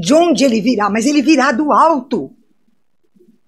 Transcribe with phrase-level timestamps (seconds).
[0.00, 2.34] de onde ele virá, mas ele virá do alto.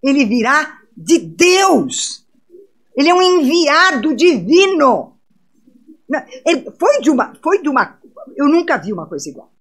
[0.02, 2.26] Ele virá de Deus.
[2.96, 5.18] Ele é um enviado divino.
[6.44, 7.98] Ele foi de uma, foi de uma,
[8.36, 9.52] eu nunca vi uma coisa igual.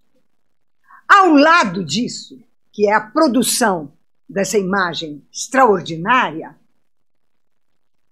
[1.08, 2.40] Ao lado disso,
[2.72, 3.92] que é a produção
[4.28, 6.58] dessa imagem extraordinária,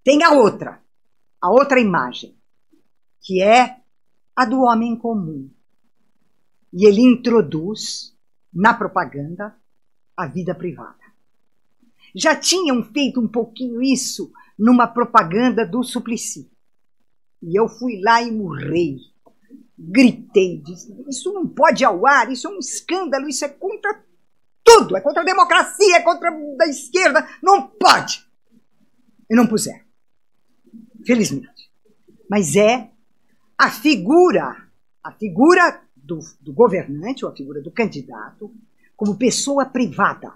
[0.03, 0.81] tem a outra,
[1.41, 2.35] a outra imagem,
[3.21, 3.77] que é
[4.35, 5.49] a do homem comum.
[6.73, 8.16] E ele introduz
[8.57, 9.55] na propaganda
[10.15, 10.97] a vida privada.
[12.15, 16.49] Já tinham feito um pouquinho isso numa propaganda do Suplicy.
[17.43, 18.97] E eu fui lá e murrei.
[19.77, 24.03] Gritei, disse, isso não pode ao ar, isso é um escândalo, isso é contra
[24.63, 28.27] tudo, é contra a democracia, é contra a esquerda, não pode.
[29.29, 29.85] E não puseram.
[31.05, 31.69] Felizmente.
[32.27, 32.89] Mas é
[33.55, 34.67] a figura,
[35.03, 38.51] a figura do, do governante ou a figura do candidato
[38.95, 40.33] como pessoa privada.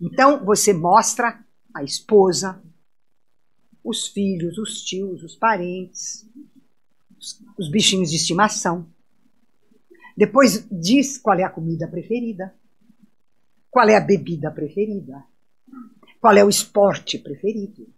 [0.00, 2.62] Então você mostra a esposa,
[3.84, 6.26] os filhos, os tios, os parentes,
[7.18, 8.86] os, os bichinhos de estimação.
[10.16, 12.54] Depois diz qual é a comida preferida,
[13.70, 15.24] qual é a bebida preferida,
[16.20, 17.88] qual é o esporte preferido,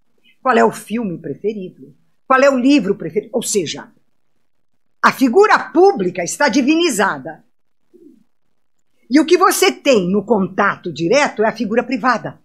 [0.43, 1.95] qual é o filme preferido,
[2.27, 3.31] qual é o livro preferido.
[3.35, 3.93] Ou seja,
[5.05, 7.45] a figura pública está divinizada.
[9.11, 12.43] E o que você tem no contato direto é a figura privada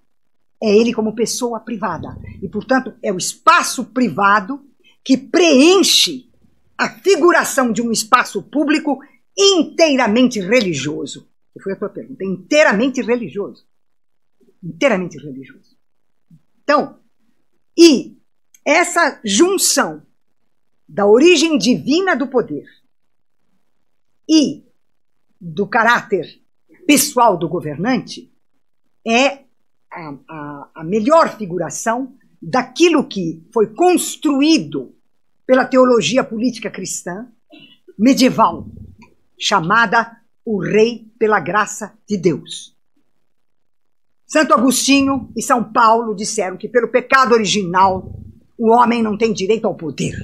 [0.61, 2.17] é ele como pessoa privada.
[2.41, 4.65] E, portanto, é o espaço privado
[5.03, 6.30] que preenche
[6.77, 8.99] a figuração de um espaço público
[9.37, 11.30] inteiramente religioso.
[11.53, 12.25] Que foi a tua pergunta.
[12.25, 13.65] Inteiramente religioso.
[14.61, 15.77] Inteiramente religioso.
[16.63, 16.99] Então,
[17.77, 18.17] e
[18.65, 20.03] essa junção
[20.89, 22.65] da origem divina do poder
[24.27, 24.63] e
[25.39, 26.41] do caráter
[26.87, 28.33] pessoal do governante
[29.05, 29.43] é
[29.91, 34.95] a, a, a melhor figuração daquilo que foi construído
[35.45, 37.27] pela teologia política cristã
[37.97, 38.65] medieval,
[39.37, 42.75] chamada o rei pela graça de Deus.
[44.25, 48.11] Santo Agostinho e São Paulo disseram que pelo pecado original
[48.58, 50.15] o homem não tem direito ao poder.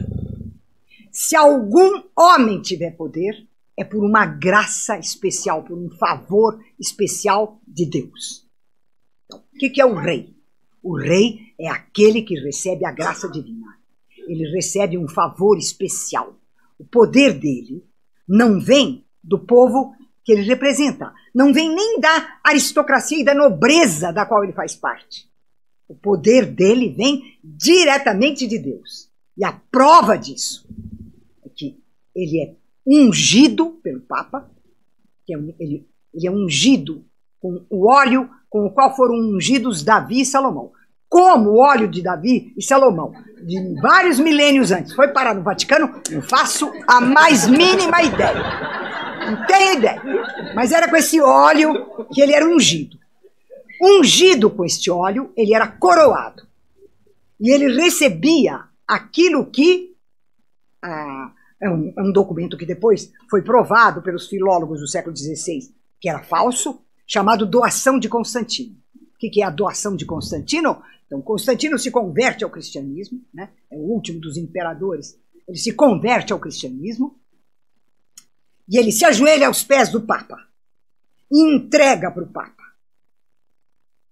[1.16, 3.48] Se algum homem tiver poder,
[3.80, 8.46] é por uma graça especial, por um favor especial de Deus.
[9.24, 10.36] Então, o que, é o rei?
[10.84, 13.78] O rei é aquele que recebe a graça divina.
[14.28, 16.36] Ele recebe um favor especial.
[16.78, 17.82] O poder dele
[18.28, 24.12] não vem do povo que ele representa, não vem nem da aristocracia e da nobreza
[24.12, 25.30] da qual ele faz parte.
[25.88, 29.10] O poder dele vem diretamente de Deus.
[29.38, 30.66] E a prova disso
[32.16, 32.56] ele é
[32.86, 34.50] ungido pelo Papa,
[35.30, 37.04] é, ele, ele é ungido
[37.40, 40.72] com o óleo com o qual foram ungidos Davi e Salomão.
[41.10, 46.02] Como o óleo de Davi e Salomão, de vários milênios antes, foi parar no Vaticano,
[46.10, 48.34] não faço a mais mínima ideia.
[49.30, 50.02] Não tenho ideia.
[50.56, 51.74] Mas era com esse óleo
[52.14, 52.98] que ele era ungido.
[53.82, 56.44] Ungido com este óleo, ele era coroado.
[57.40, 59.94] E ele recebia aquilo que.
[60.82, 61.32] Ah,
[61.66, 66.08] é, um, é um documento que depois foi provado pelos filólogos do século XVI, que
[66.08, 68.76] era falso, chamado Doação de Constantino.
[68.96, 70.82] O que é a doação de Constantino?
[71.08, 73.50] Então, Constantino se converte ao cristianismo, né?
[73.72, 75.20] é o último dos imperadores.
[75.48, 77.20] Ele se converte ao cristianismo
[78.70, 80.38] e ele se ajoelha aos pés do Papa
[81.32, 82.64] e entrega para o Papa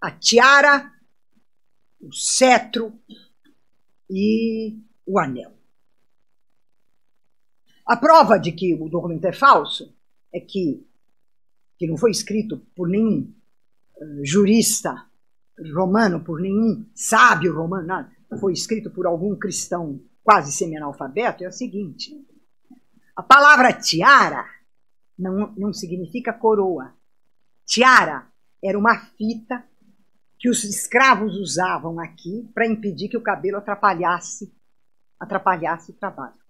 [0.02, 0.92] a tiara,
[2.02, 2.94] o cetro
[4.10, 5.54] e o anel.
[7.86, 9.94] A prova de que o documento é falso
[10.34, 10.88] é que
[11.78, 13.34] que não foi escrito por nenhum
[13.98, 15.06] uh, jurista
[15.74, 21.52] romano, por nenhum sábio romano, nada, foi escrito por algum cristão quase semi-analfabeto, é o
[21.52, 22.12] seguinte:
[23.16, 24.46] a palavra tiara
[25.18, 26.94] não, não significa coroa.
[27.66, 28.28] Tiara
[28.64, 29.64] era uma fita
[30.40, 34.54] que os escravos usavam aqui para impedir que o cabelo atrapalhasse,
[35.20, 36.43] atrapalhasse o trabalho.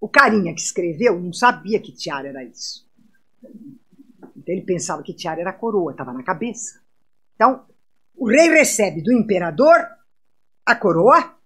[0.00, 2.86] O carinha que escreveu não sabia que tiara era isso.
[4.36, 6.80] Então ele pensava que tiara era coroa, estava na cabeça.
[7.34, 7.66] Então,
[8.16, 9.76] o rei recebe do imperador
[10.64, 11.36] a coroa,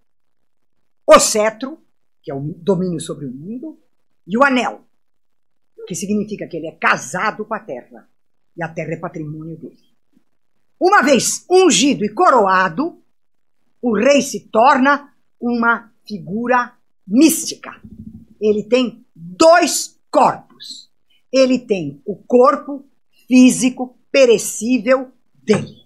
[1.06, 1.78] o cetro,
[2.22, 3.78] que é o domínio sobre o mundo,
[4.26, 4.84] e o anel,
[5.86, 8.08] que significa que ele é casado com a terra.
[8.56, 9.78] E a terra é patrimônio dele.
[10.80, 13.00] Uma vez ungido e coroado,
[13.80, 16.72] o rei se torna uma figura
[17.06, 17.80] mística.
[18.42, 20.90] Ele tem dois corpos.
[21.32, 22.84] Ele tem o corpo
[23.28, 25.76] físico perecível dele.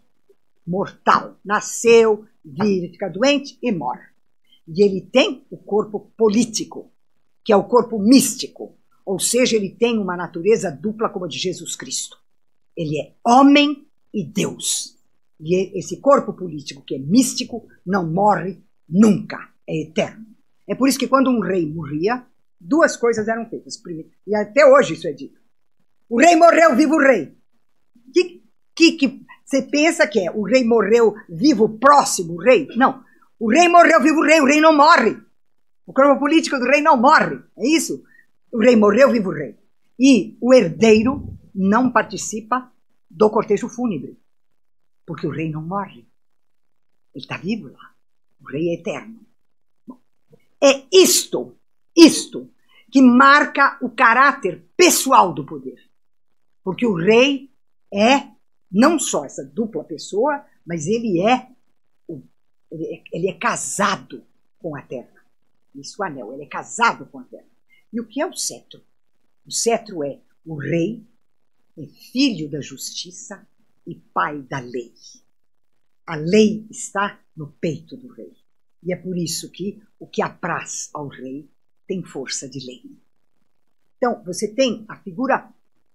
[0.66, 1.36] Mortal.
[1.44, 4.06] Nasceu, vive, fica doente e morre.
[4.66, 6.90] E ele tem o corpo político,
[7.44, 8.74] que é o corpo místico,
[9.04, 12.18] ou seja, ele tem uma natureza dupla como a de Jesus Cristo.
[12.76, 14.96] Ele é homem e Deus.
[15.38, 20.26] E esse corpo político, que é místico, não morre nunca, é eterno.
[20.66, 22.26] É por isso que quando um rei morria,
[22.60, 23.80] duas coisas eram feitas.
[24.26, 25.40] E até hoje isso é dito.
[26.08, 27.36] O rei morreu, vivo o rei.
[28.12, 28.42] Que,
[28.74, 30.30] que, que você pensa que é?
[30.30, 32.68] O rei morreu, vivo próximo rei?
[32.76, 33.04] Não.
[33.38, 34.40] O rei morreu, vivo o rei.
[34.40, 35.16] O rei não morre.
[35.86, 37.40] O corpo político do rei não morre.
[37.56, 38.04] É isso?
[38.50, 39.56] O rei morreu, vivo o rei.
[39.98, 42.72] E o herdeiro não participa
[43.10, 44.18] do cortejo fúnebre.
[45.06, 46.06] Porque o rei não morre.
[47.14, 47.94] Ele está vivo lá.
[48.40, 49.20] O rei é eterno.
[50.62, 51.55] É isto,
[51.96, 52.50] isto,
[52.90, 55.80] que marca o caráter pessoal do poder.
[56.62, 57.50] Porque o rei
[57.92, 58.28] é
[58.70, 61.48] não só essa dupla pessoa, mas ele é,
[62.70, 64.24] ele é, ele é casado
[64.58, 65.24] com a terra.
[65.74, 67.46] Isso é anel, ele é casado com a terra.
[67.92, 68.82] E o que é o cetro?
[69.46, 71.06] O cetro é o rei,
[71.78, 73.46] é filho da justiça
[73.86, 74.92] e pai da lei.
[76.06, 78.32] A lei está no peito do rei.
[78.82, 81.48] E é por isso que o que apraz ao rei
[81.86, 82.82] tem força de lei.
[83.96, 85.48] Então, você tem a figura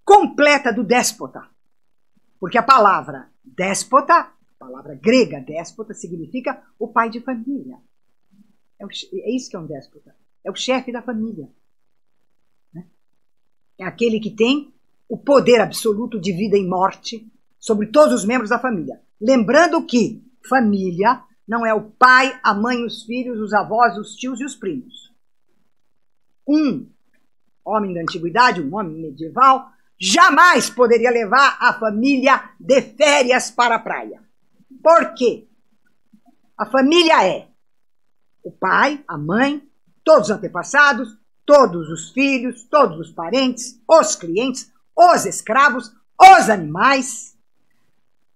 [0.03, 1.47] completa do déspota.
[2.39, 7.77] Porque a palavra déspota, a palavra grega déspota, significa o pai de família.
[8.79, 10.15] É, o, é isso que é um déspota.
[10.43, 11.47] É o chefe da família.
[12.73, 12.87] Né?
[13.77, 14.73] É aquele que tem
[15.07, 18.99] o poder absoluto de vida e morte sobre todos os membros da família.
[19.19, 24.39] Lembrando que família não é o pai, a mãe, os filhos, os avós, os tios
[24.39, 25.10] e os primos.
[26.47, 26.87] Um
[27.63, 33.79] homem da antiguidade, um homem medieval, jamais poderia levar a família de férias para a
[33.79, 34.21] praia.
[34.81, 35.47] Por quê?
[36.57, 37.47] A família é
[38.43, 39.61] o pai, a mãe,
[40.03, 47.37] todos os antepassados, todos os filhos, todos os parentes, os clientes, os escravos, os animais,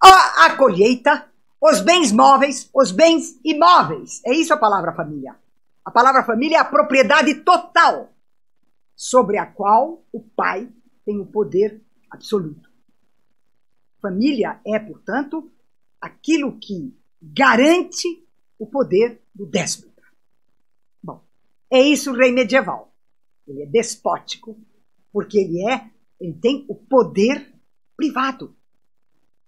[0.04, 1.28] a, a colheita,
[1.60, 4.22] os bens móveis, os bens imóveis.
[4.26, 5.36] É isso a palavra família.
[5.86, 8.12] A palavra família é a propriedade total
[8.96, 10.68] sobre a qual o pai
[11.06, 11.80] tem o poder
[12.10, 12.72] absoluto.
[14.02, 15.52] Família é, portanto,
[16.02, 18.28] aquilo que garante
[18.58, 20.02] o poder do déspota.
[21.04, 21.24] Bom,
[21.72, 22.92] é isso o rei medieval.
[23.48, 24.58] Ele é despótico
[25.14, 27.54] porque ele é, ele tem o poder
[27.96, 28.56] privado.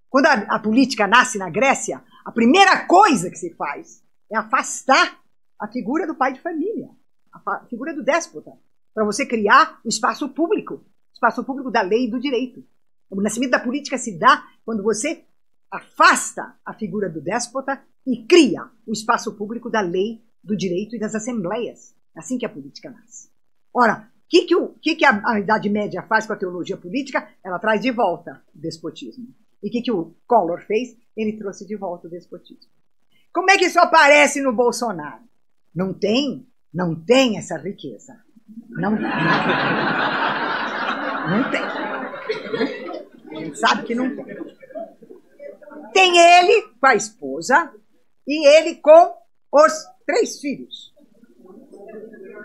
[0.07, 5.19] Quando a, a política nasce na Grécia, a primeira coisa que se faz é afastar
[5.59, 6.89] a figura do pai de família,
[7.33, 8.51] a figura do déspota,
[8.94, 10.83] para você criar o espaço público,
[11.13, 12.63] espaço público da lei e do direito.
[13.09, 15.24] O nascimento da política se dá quando você
[15.71, 21.00] afasta a figura do déspota e cria o espaço público da lei, do direito e
[21.00, 21.95] das assembleias.
[22.15, 23.30] É assim que a política nasce.
[23.74, 27.27] Ora, que, que, o, que, que a, a Idade Média faz com a teologia política?
[27.44, 29.27] Ela traz de volta o despotismo.
[29.62, 30.95] E o que, que o Collor fez?
[31.15, 32.71] Ele trouxe de volta o despotismo.
[33.33, 35.24] Como é que isso aparece no Bolsonaro?
[35.75, 38.18] Não tem, não tem essa riqueza.
[38.69, 39.00] Não, não,
[41.30, 41.62] não tem.
[43.30, 44.25] A gente sabe que não tem.
[45.94, 47.71] Tem ele com a esposa
[48.28, 49.14] e ele com
[49.52, 49.74] os
[50.06, 50.94] três filhos.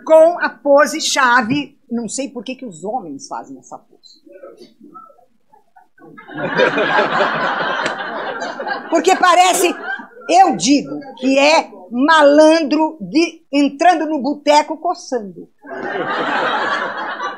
[0.05, 1.79] Com a pose chave.
[1.91, 4.23] Não sei por que, que os homens fazem essa pose.
[8.91, 9.75] Porque parece,
[10.33, 15.49] eu digo, que é malandro de, entrando no boteco coçando.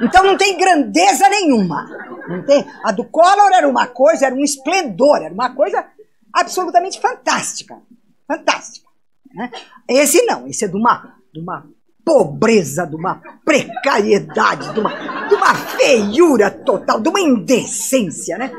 [0.01, 1.87] Então não tem grandeza nenhuma.
[2.29, 2.65] Não tem.
[2.85, 5.85] A do Collor era uma coisa, era um esplendor, era uma coisa
[6.33, 7.81] absolutamente fantástica.
[8.27, 8.89] Fantástica.
[9.35, 9.51] Né?
[9.89, 11.67] Esse não, esse é de uma, de uma
[12.05, 18.51] pobreza, de uma precariedade, de uma, de uma feiura total, de uma indecência, né?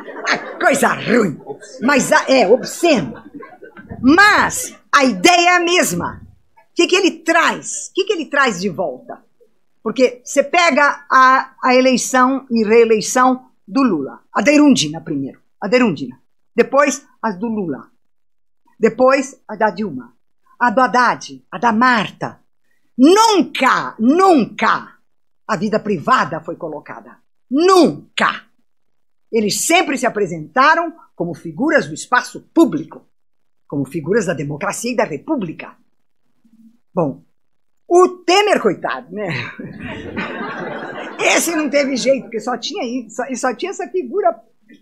[0.59, 1.39] Coisa ruim.
[1.81, 3.23] Mas é obsceno.
[4.07, 6.21] Mas a ideia é a mesma.
[6.55, 7.87] O que, que ele traz?
[7.89, 9.25] O que, que ele traz de volta?
[9.81, 14.21] Porque você pega a, a eleição e reeleição do Lula.
[14.31, 15.41] A da Irundina primeiro.
[15.59, 16.21] A da Irundina.
[16.55, 17.89] Depois, as do Lula.
[18.79, 20.13] Depois, a da Dilma.
[20.59, 21.43] A do Haddad.
[21.51, 22.39] A da Marta.
[22.95, 24.99] Nunca, nunca
[25.47, 27.17] a vida privada foi colocada.
[27.49, 28.45] Nunca.
[29.31, 33.07] Eles sempre se apresentaram como figuras do espaço público,
[33.67, 35.75] como figuras da democracia e da república.
[36.93, 37.23] Bom,
[37.87, 39.29] o Temer, coitado, né?
[41.19, 44.35] Esse não teve jeito, porque só tinha isso, só, só tinha essa figura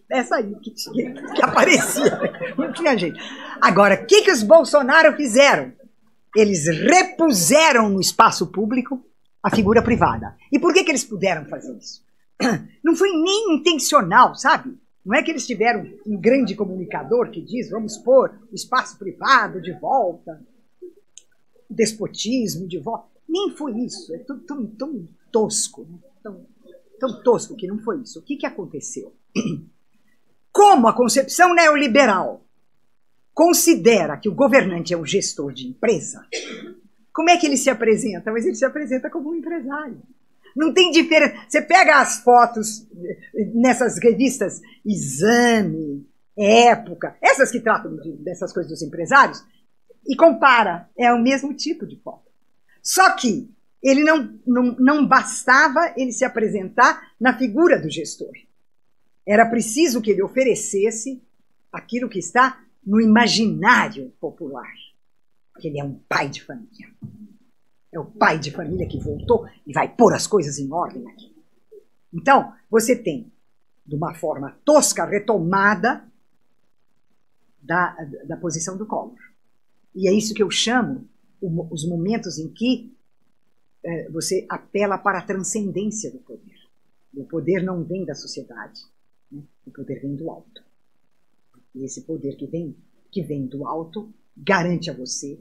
[0.09, 2.19] essa aí que, que aparecia.
[2.57, 3.19] Não tinha jeito.
[3.61, 5.73] Agora, o que, que os Bolsonaro fizeram?
[6.35, 9.05] Eles repuseram no espaço público
[9.41, 10.35] a figura privada.
[10.51, 12.01] E por que, que eles puderam fazer isso?
[12.83, 14.77] Não foi nem intencional, sabe?
[15.05, 19.61] Não é que eles tiveram um grande comunicador que diz vamos pôr o espaço privado
[19.61, 20.41] de volta,
[21.69, 23.09] o despotismo de volta.
[23.27, 24.13] Nem foi isso.
[24.15, 25.97] É tão, tão, tosco, né?
[26.21, 26.45] tão,
[26.99, 28.19] tão tosco que não foi isso.
[28.19, 29.13] O que, que aconteceu?
[30.51, 32.45] Como a concepção neoliberal
[33.33, 36.23] considera que o governante é um gestor de empresa,
[37.13, 38.31] como é que ele se apresenta?
[38.31, 40.01] Mas ele se apresenta como um empresário.
[40.55, 41.45] Não tem diferença.
[41.47, 42.87] Você pega as fotos
[43.53, 49.43] nessas revistas Exame, Época, essas que tratam de, dessas coisas dos empresários,
[50.07, 50.89] e compara.
[50.97, 52.31] É o mesmo tipo de foto.
[52.81, 53.49] Só que
[53.81, 58.31] ele não, não, não bastava ele se apresentar na figura do gestor.
[59.25, 61.21] Era preciso que ele oferecesse
[61.71, 64.71] aquilo que está no imaginário popular.
[65.59, 66.89] Que ele é um pai de família.
[67.93, 71.33] É o pai de família que voltou e vai pôr as coisas em ordem aqui.
[72.11, 73.31] Então, você tem,
[73.85, 76.03] de uma forma tosca, retomada
[77.61, 77.95] da,
[78.25, 79.17] da posição do Collor.
[79.95, 81.07] E é isso que eu chamo
[81.41, 82.95] os momentos em que
[83.83, 86.57] é, você apela para a transcendência do poder.
[87.13, 88.81] O poder não vem da sociedade,
[89.31, 89.43] né?
[89.65, 90.63] o poder vem do alto.
[91.75, 92.75] E esse poder que vem,
[93.11, 95.39] que vem do alto garante a você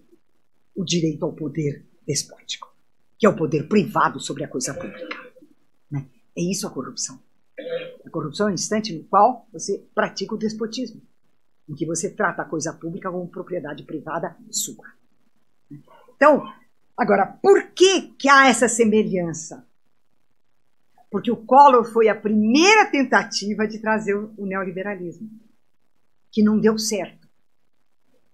[0.74, 2.74] o direito ao poder despótico,
[3.18, 5.16] que é o poder privado sobre a coisa pública.
[5.90, 6.06] Né?
[6.36, 7.20] É isso a corrupção.
[8.04, 11.00] A corrupção é um instante no qual você pratica o despotismo,
[11.68, 14.84] em que você trata a coisa pública como propriedade privada sua.
[16.16, 16.52] Então,
[16.96, 19.66] agora, por que, que há essa semelhança?
[21.10, 25.30] Porque o Collor foi a primeira tentativa de trazer o neoliberalismo,
[26.30, 27.28] que não deu certo.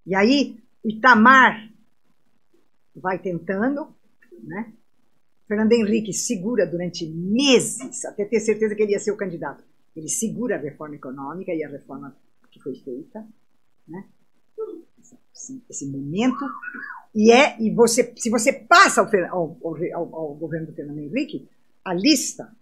[0.06, 1.67] E aí, o Itamar
[2.98, 3.88] vai tentando,
[4.42, 4.72] né?
[5.46, 9.64] Fernando Henrique segura durante meses, até ter certeza que ele ia ser o candidato.
[9.96, 12.14] Ele segura a reforma econômica e a reforma
[12.50, 13.26] que foi feita,
[13.86, 14.04] né?
[15.34, 16.44] Esse, esse momento
[17.14, 19.00] e é e você se você passa
[19.30, 21.48] ao, ao, ao, ao governo do Fernando Henrique
[21.84, 22.52] a lista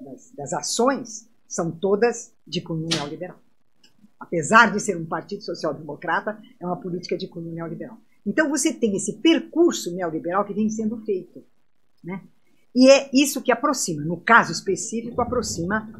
[0.00, 3.38] das, das ações são todas de cunho neoliberal.
[4.18, 7.98] Apesar de ser um partido social-democrata, é uma política de cunho neoliberal.
[8.28, 11.42] Então você tem esse percurso neoliberal que vem sendo feito.
[12.04, 12.20] Né?
[12.76, 15.90] E é isso que aproxima, no caso específico, aproxima.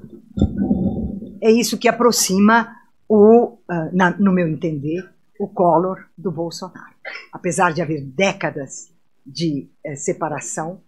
[1.40, 2.76] É isso que aproxima
[3.08, 3.58] o, uh,
[3.94, 5.08] na, no meu entender,
[5.40, 6.94] o Collor do Bolsonaro.
[7.32, 8.92] Apesar de haver décadas
[9.25, 10.82] de eh, separação,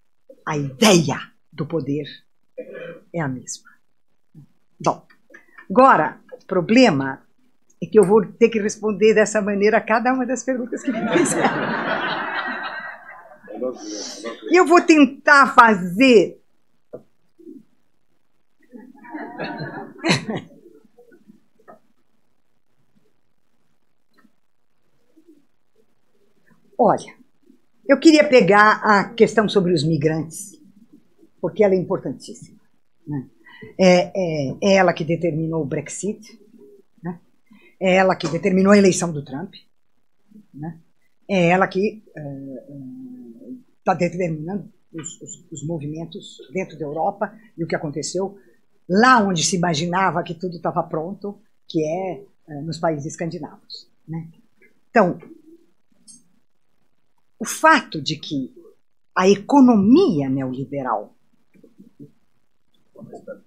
[0.44, 1.18] a ideia
[1.52, 2.04] do poder
[3.14, 3.70] é a mesma.
[4.78, 5.06] Bom,
[5.70, 7.22] agora, o problema
[7.82, 10.92] é que eu vou ter que responder dessa maneira a cada uma das perguntas que
[10.92, 11.48] me fizeram.
[14.50, 16.38] E eu vou tentar fazer.
[26.76, 27.14] Olha,
[27.86, 30.58] eu queria pegar a questão sobre os migrantes,
[31.40, 32.58] porque ela é importantíssima.
[33.06, 33.26] Né?
[33.78, 36.40] É, é, é ela que determinou o Brexit,
[37.80, 39.54] é ela que determinou a eleição do Trump.
[40.52, 40.78] Né?
[41.28, 42.02] É ela que
[43.78, 48.36] está uh, uh, determinando os, os, os, movimentos dentro da Europa e o que aconteceu
[48.88, 53.88] lá onde se imaginava que tudo estava pronto, que é uh, nos países escandinavos.
[54.06, 54.28] Né?
[54.90, 55.18] Então,
[57.38, 58.52] o fato de que
[59.16, 61.14] a economia neoliberal,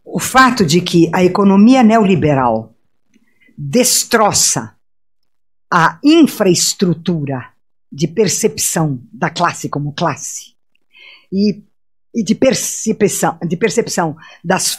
[0.03, 2.73] o fato de que a economia neoliberal
[3.65, 4.75] destroça
[5.71, 7.53] a infraestrutura
[7.89, 10.55] de percepção da classe como classe
[11.31, 11.63] e,
[12.13, 14.77] e de, percepção, de percepção das,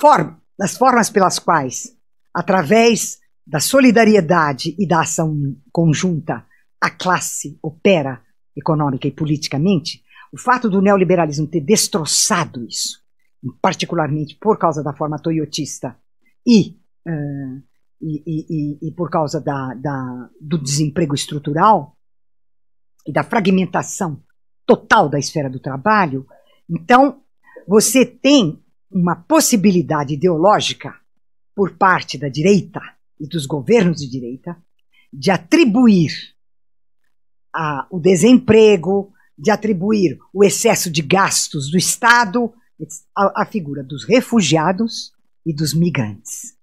[0.59, 1.97] das formas pelas quais,
[2.33, 6.45] através da solidariedade e da ação conjunta,
[6.81, 8.21] a classe opera
[8.55, 13.01] econômica e politicamente, o fato do neoliberalismo ter destroçado isso,
[13.63, 15.97] particularmente por causa da forma toyotista
[16.47, 16.77] e
[17.09, 17.63] uh,
[18.05, 21.97] e, e, e, por causa da, da, do desemprego estrutural
[23.07, 24.23] e da fragmentação
[24.67, 26.27] total da esfera do trabalho,
[26.69, 27.23] então
[27.67, 30.95] você tem uma possibilidade ideológica
[31.55, 32.81] por parte da direita
[33.19, 34.57] e dos governos de direita
[35.13, 36.11] de atribuir
[37.55, 42.53] a, o desemprego, de atribuir o excesso de gastos do Estado
[43.17, 45.13] à figura dos refugiados
[45.47, 46.54] e dos migrantes.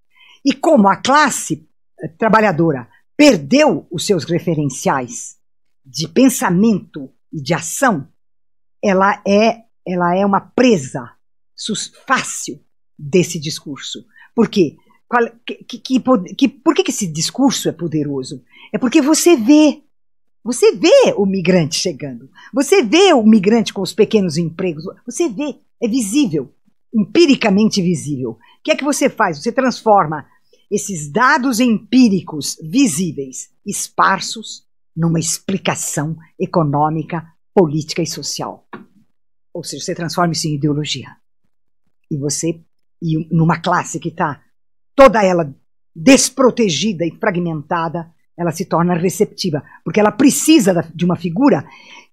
[0.46, 1.68] E como a classe
[2.02, 5.38] eh, trabalhadora perdeu os seus referenciais
[5.86, 8.08] de pensamento e de ação,
[8.84, 11.12] ela é, ela é uma presa
[12.08, 12.60] fácil
[12.98, 14.04] desse discurso.
[14.36, 14.78] Por quê?
[15.08, 16.00] Qual, que, que,
[16.34, 18.44] que, por que, esse discurso é poderoso?
[18.74, 19.84] É porque você vê,
[20.44, 25.60] você vê o migrante chegando, você vê o migrante com os pequenos empregos, você vê,
[25.82, 26.54] é visível,
[26.94, 28.32] empiricamente visível.
[28.32, 29.42] O que é que você faz?
[29.42, 30.26] Você transforma
[30.72, 38.66] esses dados empíricos visíveis, esparsos, numa explicação econômica, política e social.
[39.54, 41.10] Ou seja, você transforma isso em ideologia.
[42.10, 42.62] E você,
[43.02, 44.42] e numa classe que está
[44.96, 45.54] toda ela
[45.94, 51.68] desprotegida e fragmentada, ela se torna receptiva, porque ela precisa de uma figura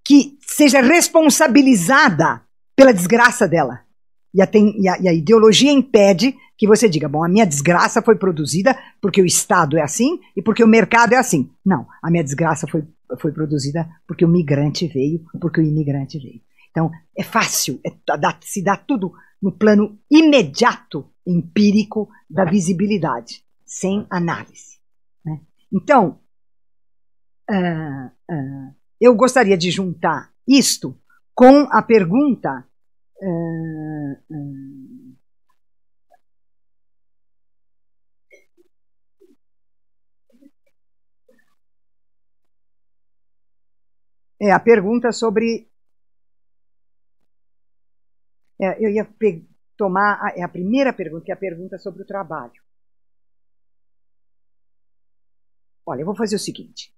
[0.04, 2.42] que seja responsabilizada
[2.74, 3.84] pela desgraça dela.
[4.34, 8.02] E a, e, a, e a, ideologia impede que você diga, bom, a minha desgraça
[8.02, 11.50] foi produzida porque o Estado é assim e porque o mercado é assim.
[11.64, 12.84] Não, a minha desgraça foi,
[13.18, 16.40] foi produzida porque o migrante veio, porque o imigrante veio.
[16.70, 17.90] Então, é fácil, é,
[18.42, 24.78] se dá tudo no plano imediato, empírico da visibilidade, sem análise.
[25.24, 25.40] Né?
[25.72, 26.20] Então,
[27.50, 30.96] uh, uh, eu gostaria de juntar isto
[31.34, 32.66] com a pergunta
[44.40, 45.68] é a pergunta sobre
[48.60, 49.06] é, eu ia
[49.76, 52.60] tomar a, é a primeira pergunta, que é a pergunta sobre o trabalho.
[55.86, 56.92] Olha, eu vou fazer o seguinte.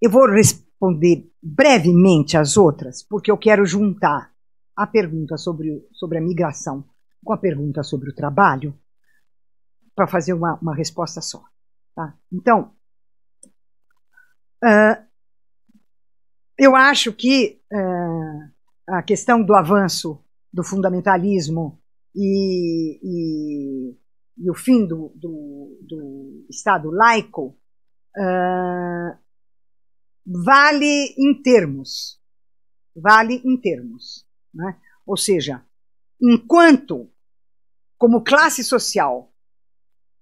[0.00, 4.31] Eu vou responder brevemente as outras, porque eu quero juntar
[4.76, 6.84] a pergunta sobre, sobre a migração
[7.24, 8.76] com a pergunta sobre o trabalho
[9.94, 11.44] para fazer uma, uma resposta só.
[11.94, 12.16] Tá?
[12.32, 12.74] Então,
[14.64, 15.04] uh,
[16.58, 18.52] eu acho que uh,
[18.88, 21.80] a questão do avanço do fundamentalismo
[22.14, 23.96] e, e,
[24.38, 27.58] e o fim do, do, do Estado laico
[28.16, 29.18] uh,
[30.26, 32.20] vale em termos.
[32.94, 34.26] Vale em termos.
[34.54, 34.80] Né?
[35.06, 35.64] Ou seja,
[36.20, 37.10] enquanto,
[37.98, 39.32] como classe social,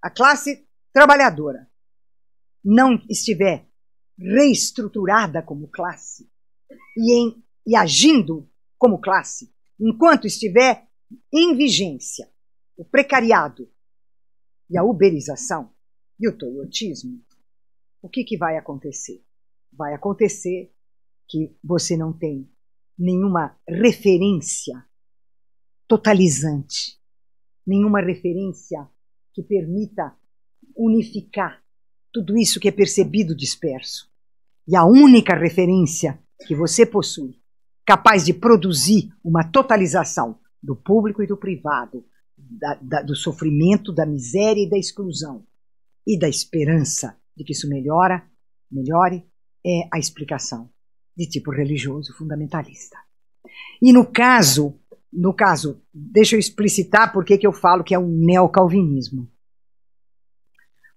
[0.02, 1.70] a classe trabalhadora
[2.64, 3.68] não estiver
[4.18, 6.30] reestruturada como classe
[6.96, 10.88] e, em, e agindo como classe, enquanto estiver
[11.32, 12.30] em vigência
[12.76, 13.70] o precariado
[14.68, 15.74] e a uberização
[16.18, 17.22] e o toyotismo,
[18.02, 19.22] o que, que vai acontecer?
[19.72, 20.72] Vai acontecer
[21.28, 22.50] que você não tem
[23.00, 24.84] nenhuma referência
[25.88, 26.98] totalizante,
[27.66, 28.86] nenhuma referência
[29.32, 30.14] que permita
[30.76, 31.62] unificar
[32.12, 34.10] tudo isso que é percebido disperso.
[34.68, 37.40] E a única referência que você possui
[37.86, 42.04] capaz de produzir uma totalização do público e do privado,
[42.36, 45.46] da, da, do sofrimento, da miséria e da exclusão,
[46.06, 48.28] e da esperança de que isso melhora,
[48.70, 49.24] melhore,
[49.64, 50.70] é a explicação
[51.20, 52.96] de tipo religioso fundamentalista.
[53.82, 54.80] E no caso,
[55.12, 59.30] no caso, deixa eu explicitar por que eu falo que é um neocalvinismo.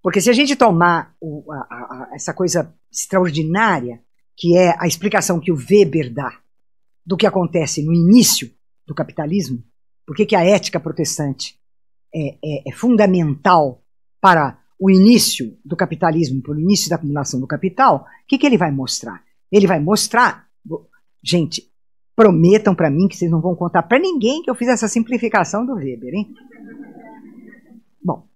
[0.01, 4.01] Porque se a gente tomar o, a, a, essa coisa extraordinária,
[4.37, 6.39] que é a explicação que o Weber dá
[7.05, 8.49] do que acontece no início
[8.87, 9.61] do capitalismo,
[10.05, 11.59] por que a ética protestante
[12.15, 13.83] é, é, é, fundamental
[14.21, 18.45] para o início do capitalismo, para o início da acumulação do capital, o que, que
[18.45, 19.21] ele vai mostrar?
[19.53, 20.49] Ele vai mostrar.
[21.23, 21.71] Gente,
[22.15, 25.63] prometam para mim que vocês não vão contar para ninguém que eu fiz essa simplificação
[25.63, 26.33] do Weber, hein?
[28.03, 28.27] Bom,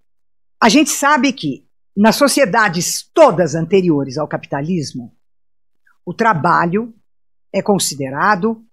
[0.62, 5.18] a gente sabe que nas sociedades todas anteriores ao capitalismo,
[6.06, 6.94] o trabalho
[7.52, 8.64] é considerado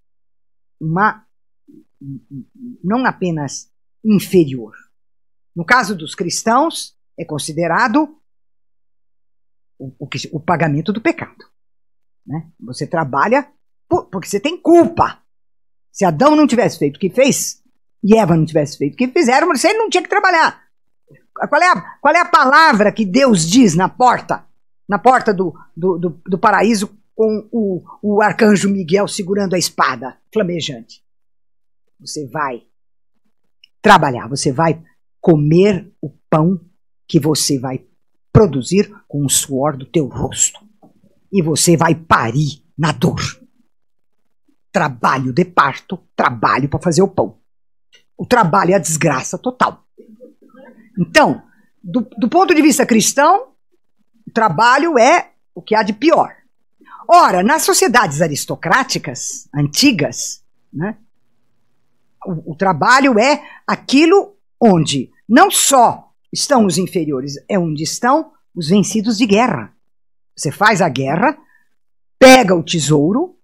[0.79, 1.25] uma
[2.83, 3.71] não apenas
[4.03, 4.75] inferior.
[5.55, 8.21] No caso dos cristãos, é considerado
[9.79, 11.54] o, o, o pagamento do pecado.
[12.25, 12.47] Né?
[12.59, 13.47] Você trabalha
[13.87, 15.19] por, porque você tem culpa.
[15.91, 17.61] Se Adão não tivesse feito o que fez,
[18.03, 20.63] e Eva não tivesse feito o que fizeram, você não tinha que trabalhar.
[21.33, 24.45] Qual é a, qual é a palavra que Deus diz na porta?
[24.87, 30.17] Na porta do, do, do, do paraíso com o, o arcanjo Miguel segurando a espada
[30.33, 31.03] flamejante.
[31.99, 32.63] Você vai
[33.81, 34.83] trabalhar, você vai
[35.21, 36.59] comer o pão
[37.07, 37.85] que você vai
[38.31, 40.64] produzir com o suor do teu rosto.
[41.35, 43.19] E você vai parir na dor.
[44.71, 47.37] Trabalho de parto, trabalho para fazer o pão.
[48.17, 49.85] O trabalho é a desgraça total.
[50.97, 51.43] Então,
[51.83, 53.49] do, do ponto de vista cristão,
[54.25, 56.33] o trabalho é o que há de pior.
[57.05, 60.97] Ora, nas sociedades aristocráticas antigas, né,
[62.25, 68.69] o, o trabalho é aquilo onde não só estão os inferiores, é onde estão os
[68.69, 69.74] vencidos de guerra.
[70.35, 71.37] Você faz a guerra,
[72.19, 73.37] pega o tesouro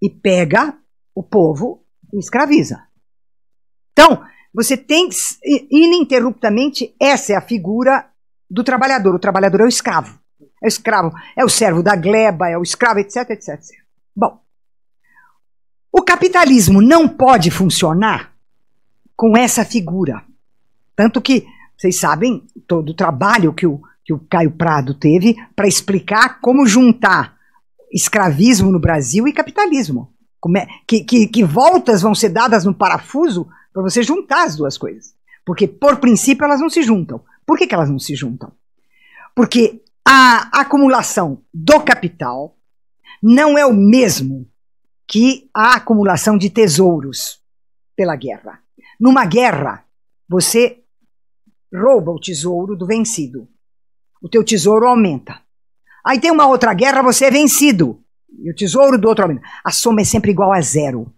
[0.00, 0.76] e pega
[1.14, 2.82] o povo e escraviza.
[3.92, 5.08] Então, você tem
[5.70, 8.08] ininterruptamente, essa é a figura
[8.48, 9.14] do trabalhador.
[9.14, 10.18] O trabalhador é o escravo.
[10.62, 13.76] É o escravo, é o servo da gleba, é o escravo, etc, etc, etc.
[14.14, 14.40] Bom,
[15.92, 18.32] o capitalismo não pode funcionar
[19.16, 20.22] com essa figura.
[20.94, 25.68] Tanto que, vocês sabem, todo o trabalho que o, que o Caio Prado teve para
[25.68, 27.36] explicar como juntar
[27.92, 30.12] escravismo no Brasil e capitalismo.
[30.56, 34.76] É, que, que, que voltas vão ser dadas no parafuso para você juntar as duas
[34.76, 35.14] coisas.
[35.46, 37.22] Porque, por princípio, elas não se juntam.
[37.46, 38.50] Por que, que elas não se juntam?
[39.34, 42.56] Porque a acumulação do capital
[43.22, 44.48] não é o mesmo
[45.06, 47.40] que a acumulação de tesouros
[47.94, 48.60] pela guerra.
[48.98, 49.84] Numa guerra,
[50.28, 50.82] você
[51.72, 53.48] rouba o tesouro do vencido.
[54.20, 55.40] O teu tesouro aumenta.
[56.04, 58.02] Aí tem uma outra guerra, você é vencido.
[58.42, 59.42] E o tesouro do outro aumenta.
[59.64, 61.12] A soma é sempre igual a zero.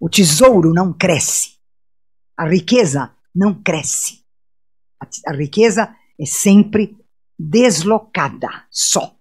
[0.00, 1.52] O tesouro não cresce.
[2.36, 4.20] A riqueza não cresce.
[5.26, 6.96] A, riqueza é sempre
[7.38, 9.14] deslocada, só.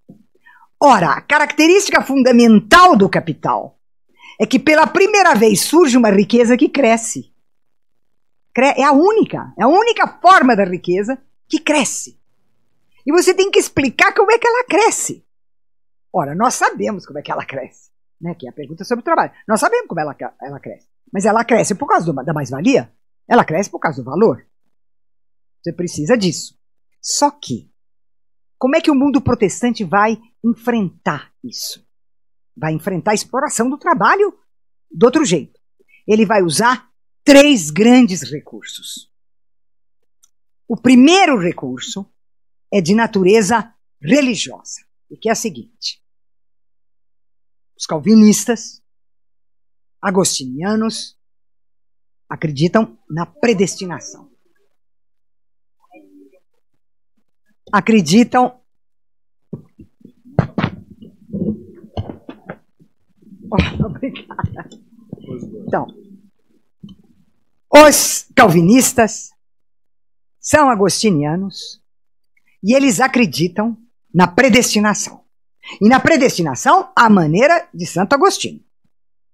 [0.81, 3.79] Ora, a característica fundamental do capital
[4.39, 7.31] é que pela primeira vez surge uma riqueza que cresce.
[8.57, 12.20] É a única, é a única forma da riqueza que cresce.
[13.05, 15.25] E você tem que explicar como é que ela cresce.
[16.13, 18.35] Ora, nós sabemos como é que ela cresce, né?
[18.35, 19.31] Que é a pergunta sobre o trabalho.
[19.47, 20.87] Nós sabemos como ela, ela cresce.
[21.11, 22.91] Mas ela cresce por causa do, da mais-valia?
[23.27, 24.45] Ela cresce por causa do valor.
[25.61, 26.57] Você precisa disso.
[27.01, 27.71] Só que,
[28.57, 31.85] como é que o mundo protestante vai enfrentar isso?
[32.55, 34.37] Vai enfrentar a exploração do trabalho
[34.89, 35.59] do outro jeito.
[36.07, 36.89] Ele vai usar
[37.23, 39.11] três grandes recursos.
[40.67, 42.09] O primeiro recurso
[42.71, 46.01] é de natureza religiosa, e que é a seguinte:
[47.77, 48.81] os calvinistas,
[50.01, 51.17] agostinianos,
[52.29, 54.31] acreditam na predestinação.
[57.71, 58.59] Acreditam.
[63.53, 64.69] Oh, obrigada.
[65.67, 65.85] Então,
[67.69, 69.31] os calvinistas
[70.39, 71.80] são agostinianos
[72.63, 73.77] e eles acreditam
[74.13, 75.23] na predestinação.
[75.81, 78.63] E na predestinação, a maneira de Santo Agostinho.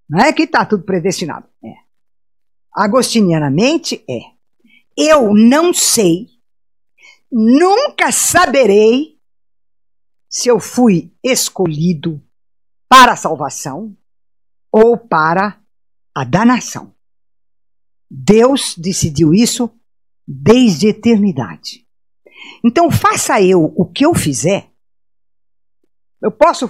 [0.09, 1.47] Não é que está tudo predestinado.
[1.63, 1.73] É.
[2.73, 4.19] Agostinianamente é.
[4.97, 6.27] Eu não sei,
[7.31, 9.17] nunca saberei
[10.29, 12.21] se eu fui escolhido
[12.89, 13.95] para a salvação
[14.71, 15.61] ou para
[16.15, 16.95] a danação.
[18.09, 19.69] Deus decidiu isso
[20.27, 21.86] desde a eternidade.
[22.63, 24.69] Então, faça eu o que eu fizer.
[26.21, 26.69] Eu posso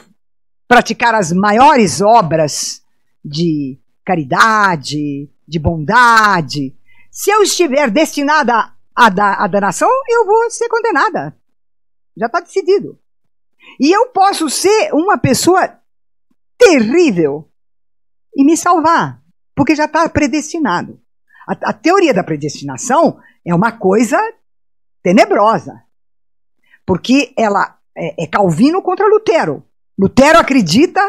[0.67, 2.82] praticar as maiores obras
[3.23, 6.75] de caridade, de bondade.
[7.12, 8.53] Se eu estiver destinada
[8.95, 9.06] à,
[9.43, 11.38] à danação, eu vou ser condenada.
[12.15, 12.99] Já está decidido.
[13.80, 15.80] E eu posso ser uma pessoa
[16.58, 17.49] terrível
[18.36, 19.21] e me salvar,
[19.56, 20.99] porque já está predestinado.
[21.47, 24.17] A, a teoria da predestinação é uma coisa
[25.08, 25.86] tenebrosa,
[26.86, 29.65] porque ela é, é Calvino contra Lutero.
[29.98, 31.00] Lutero acredita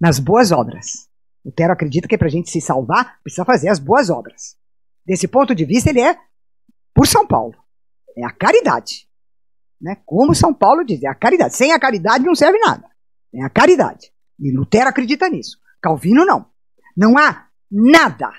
[0.00, 1.08] nas boas obras.
[1.44, 4.56] Lutero acredita que para a gente se salvar precisa fazer as boas obras.
[5.06, 6.18] Desse ponto de vista, ele é
[6.92, 7.54] por São Paulo.
[8.16, 9.08] É a caridade.
[9.80, 9.96] Né?
[10.04, 11.54] Como São Paulo diz, é a caridade.
[11.54, 12.90] Sem a caridade não serve nada.
[13.32, 14.12] É a caridade.
[14.40, 15.58] E Lutero acredita nisso.
[15.80, 16.46] Calvino não.
[16.96, 18.32] Não há nada.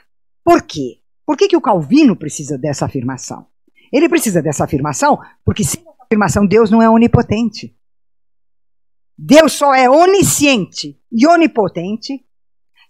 [0.43, 0.99] Por quê?
[1.25, 3.47] Por que, que o Calvino precisa dessa afirmação?
[3.93, 7.77] Ele precisa dessa afirmação porque sem essa afirmação Deus não é onipotente.
[9.15, 12.25] Deus só é onisciente e onipotente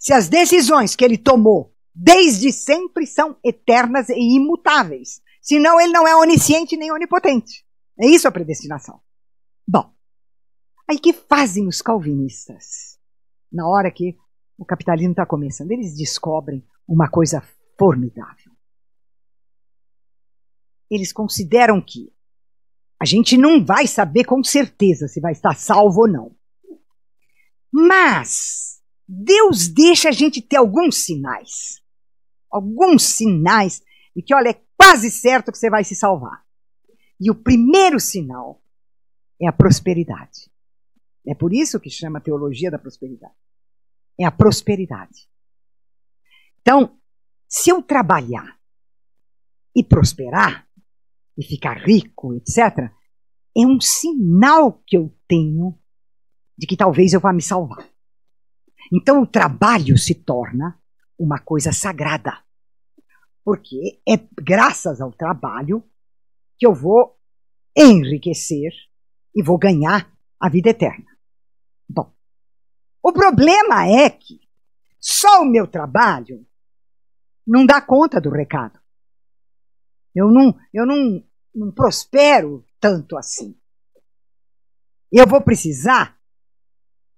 [0.00, 5.20] se as decisões que ele tomou desde sempre são eternas e imutáveis.
[5.42, 7.64] Senão ele não é onisciente nem onipotente.
[8.00, 8.98] É isso a predestinação.
[9.68, 9.92] Bom,
[10.88, 12.98] aí que fazem os calvinistas?
[13.52, 14.16] Na hora que
[14.56, 17.42] o capitalismo está começando, eles descobrem uma coisa
[17.78, 18.53] formidável.
[20.90, 22.12] Eles consideram que
[23.00, 26.36] a gente não vai saber com certeza se vai estar salvo ou não.
[27.72, 31.82] Mas Deus deixa a gente ter alguns sinais.
[32.50, 33.82] Alguns sinais
[34.14, 36.44] de que, olha, é quase certo que você vai se salvar.
[37.20, 38.62] E o primeiro sinal
[39.40, 40.50] é a prosperidade.
[41.26, 43.34] É por isso que chama teologia da prosperidade.
[44.18, 45.28] É a prosperidade.
[46.60, 46.98] Então,
[47.48, 48.58] se eu trabalhar
[49.74, 50.68] e prosperar,
[51.36, 52.90] e ficar rico, etc.,
[53.56, 55.78] é um sinal que eu tenho
[56.56, 57.88] de que talvez eu vá me salvar.
[58.92, 60.80] Então o trabalho se torna
[61.18, 62.42] uma coisa sagrada.
[63.44, 65.84] Porque é graças ao trabalho
[66.58, 67.18] que eu vou
[67.76, 68.72] enriquecer
[69.34, 71.06] e vou ganhar a vida eterna.
[71.88, 72.12] Bom,
[73.02, 74.40] o problema é que
[74.98, 76.46] só o meu trabalho
[77.46, 78.80] não dá conta do recado.
[80.14, 81.24] Eu não, eu não,
[81.54, 83.58] não prospero tanto assim.
[85.10, 86.18] Eu vou precisar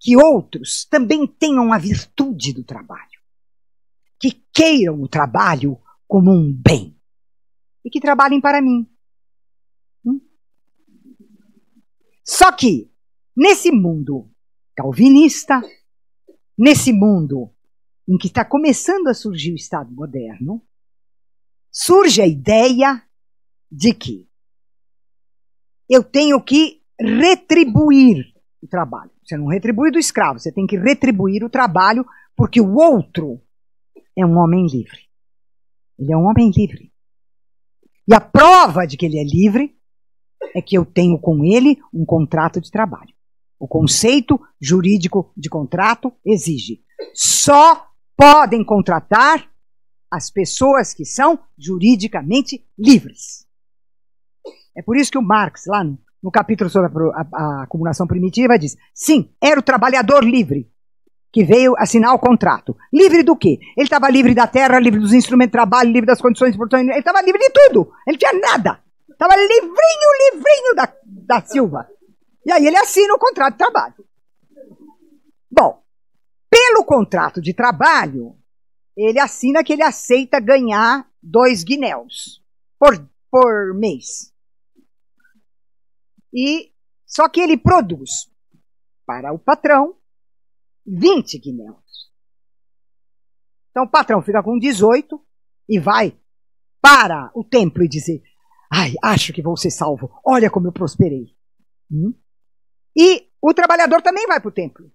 [0.01, 3.21] que outros também tenham a virtude do trabalho,
[4.21, 6.99] que queiram o trabalho como um bem
[7.85, 8.89] e que trabalhem para mim.
[10.05, 10.21] Hum?
[12.25, 12.93] Só que,
[13.37, 14.31] nesse mundo
[14.75, 15.63] calvinista,
[16.57, 17.51] nesse mundo
[18.09, 20.65] em que está começando a surgir o Estado moderno,
[21.77, 23.03] surge a ideia
[23.71, 24.27] de que
[25.91, 29.11] eu tenho que retribuir o trabalho.
[29.23, 33.43] Você não retribui do escravo, você tem que retribuir o trabalho, porque o outro
[34.17, 35.01] é um homem livre.
[35.99, 36.91] Ele é um homem livre.
[38.09, 39.77] E a prova de que ele é livre
[40.55, 43.15] é que eu tenho com ele um contrato de trabalho.
[43.59, 49.51] O conceito jurídico de contrato exige só podem contratar
[50.11, 53.47] as pessoas que são juridicamente livres.
[54.77, 58.07] É por isso que o Marx, lá no, no capítulo sobre a, a, a, acumulação
[58.07, 60.71] primitiva, diz: sim, era o trabalhador livre
[61.33, 62.77] que veio assinar o contrato.
[62.92, 63.59] Livre do quê?
[63.77, 66.81] Ele estava livre da terra, livre dos instrumentos de trabalho, livre das condições de produção,
[66.81, 67.92] ele estava livre de tudo.
[68.07, 68.81] Ele tinha nada.
[69.11, 71.87] Estava livrinho, livrinho da, da Silva.
[72.45, 73.95] E aí ele assina o contrato de trabalho.
[75.51, 75.83] Bom,
[76.51, 78.37] pelo contrato de trabalho,
[78.97, 82.43] ele assina que ele aceita ganhar dois guinéus
[82.79, 82.97] por,
[83.31, 84.33] por mês.
[86.33, 86.73] E
[87.07, 88.31] só que ele produz
[89.05, 89.97] para o patrão
[90.87, 92.11] 20 guinéus.
[93.71, 95.21] Então o patrão fica com 18
[95.69, 96.19] e vai
[96.81, 98.23] para o templo e dizer:
[98.73, 100.11] Ai, acho que vou ser salvo.
[100.25, 101.37] Olha como eu prosperei.
[101.91, 102.15] Hum?
[102.97, 104.91] E o trabalhador também vai para o templo.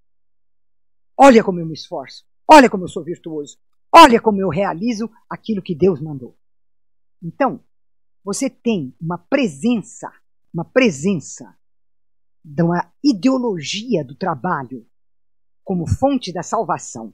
[1.18, 2.26] Olha como eu me esforço.
[2.50, 3.58] Olha como eu sou virtuoso.
[3.94, 6.38] Olha como eu realizo aquilo que Deus mandou.
[7.22, 7.64] Então,
[8.24, 10.12] você tem uma presença,
[10.54, 11.58] uma presença
[12.44, 14.88] de uma ideologia do trabalho
[15.64, 17.14] como fonte da salvação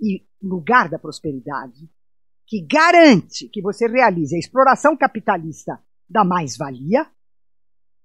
[0.00, 1.88] e lugar da prosperidade,
[2.46, 7.10] que garante que você realize a exploração capitalista da mais-valia,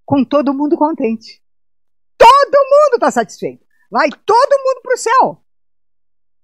[0.05, 1.41] com todo mundo contente.
[2.17, 3.65] Todo mundo está satisfeito.
[3.89, 5.45] Vai todo mundo para o céu.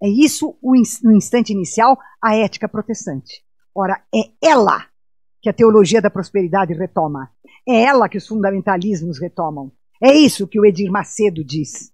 [0.02, 0.58] É isso,
[1.04, 3.44] no instante inicial, a ética protestante.
[3.74, 4.88] Ora, é ela
[5.42, 7.32] que a teologia da prosperidade retoma.
[7.68, 9.72] É ela que os fundamentalismos retomam.
[10.02, 11.92] É isso que o Edir Macedo diz.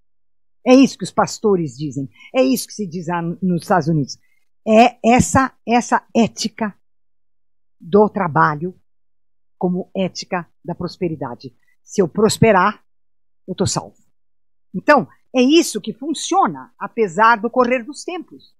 [0.66, 2.10] É isso que os pastores dizem.
[2.34, 3.08] É isso que se diz
[3.42, 4.18] nos Estados Unidos.
[4.66, 6.74] É essa, essa ética
[7.80, 8.74] do trabalho
[9.58, 11.54] como ética da prosperidade.
[11.84, 12.84] Se eu prosperar,
[13.48, 13.98] eu estou salvo.
[14.74, 18.56] Então, é isso que funciona, apesar do correr dos tempos.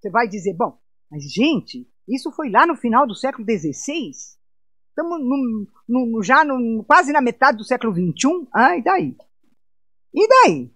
[0.00, 0.78] Você vai dizer, bom,
[1.10, 4.10] mas gente, isso foi lá no final do século XVI.
[4.10, 8.48] Estamos no, no, já no, quase na metade do século XXI.
[8.52, 9.16] Ah, e daí?
[10.14, 10.72] E daí?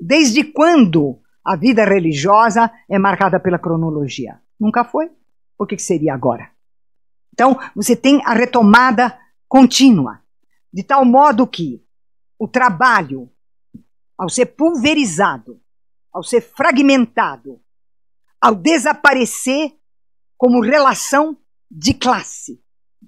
[0.00, 4.40] Desde quando a vida religiosa é marcada pela cronologia?
[4.58, 5.10] Nunca foi.
[5.56, 6.50] Por que, que seria agora?
[7.32, 9.18] Então, você tem a retomada
[9.48, 10.22] contínua,
[10.72, 11.84] de tal modo que
[12.38, 13.30] o trabalho
[14.18, 15.60] ao ser pulverizado,
[16.12, 17.60] ao ser fragmentado,
[18.40, 19.76] ao desaparecer
[20.36, 21.36] como relação
[21.70, 22.62] de classe,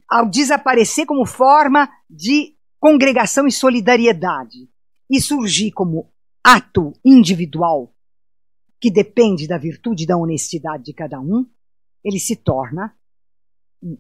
[0.08, 4.68] ao desaparecer como forma de congregação e solidariedade,
[5.10, 7.94] e surgir como ato individual
[8.80, 11.48] que depende da virtude e da honestidade de cada um,
[12.04, 12.96] ele se torna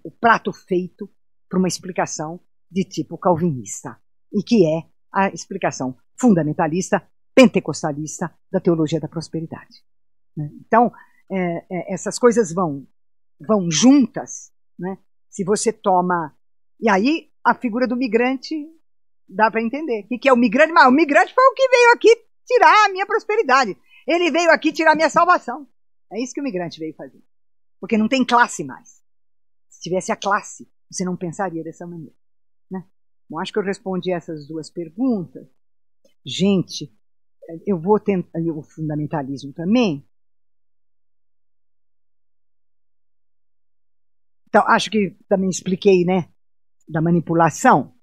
[0.02, 1.10] o prato feito
[1.48, 2.40] para uma explicação
[2.70, 4.00] de tipo calvinista,
[4.32, 7.02] e que é a explicação fundamentalista,
[7.34, 9.82] pentecostalista da teologia da prosperidade.
[10.36, 10.50] Né?
[10.66, 10.92] Então,
[11.32, 12.86] é, é, essas coisas vão,
[13.40, 14.52] vão juntas.
[14.78, 14.98] Né?
[15.30, 16.36] Se você toma.
[16.78, 18.54] E aí, a figura do migrante
[19.26, 20.04] dá para entender.
[20.04, 20.72] O que, que é o migrante?
[20.72, 23.76] Mas o migrante foi o que veio aqui tirar a minha prosperidade.
[24.06, 25.66] Ele veio aqui tirar a minha salvação.
[26.12, 27.22] É isso que o migrante veio fazer.
[27.80, 29.02] Porque não tem classe mais.
[29.70, 32.14] Se tivesse a classe, você não pensaria dessa maneira.
[33.28, 35.46] Bom, acho que eu respondi essas duas perguntas.
[36.24, 36.92] Gente,
[37.66, 38.40] eu vou tentar.
[38.40, 40.06] O fundamentalismo também.
[44.48, 46.28] Então, acho que também expliquei, né?
[46.88, 47.95] Da manipulação.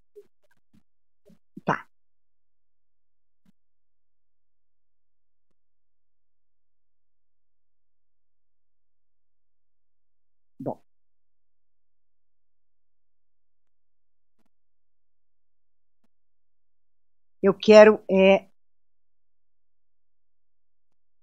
[17.44, 18.48] Eu quero é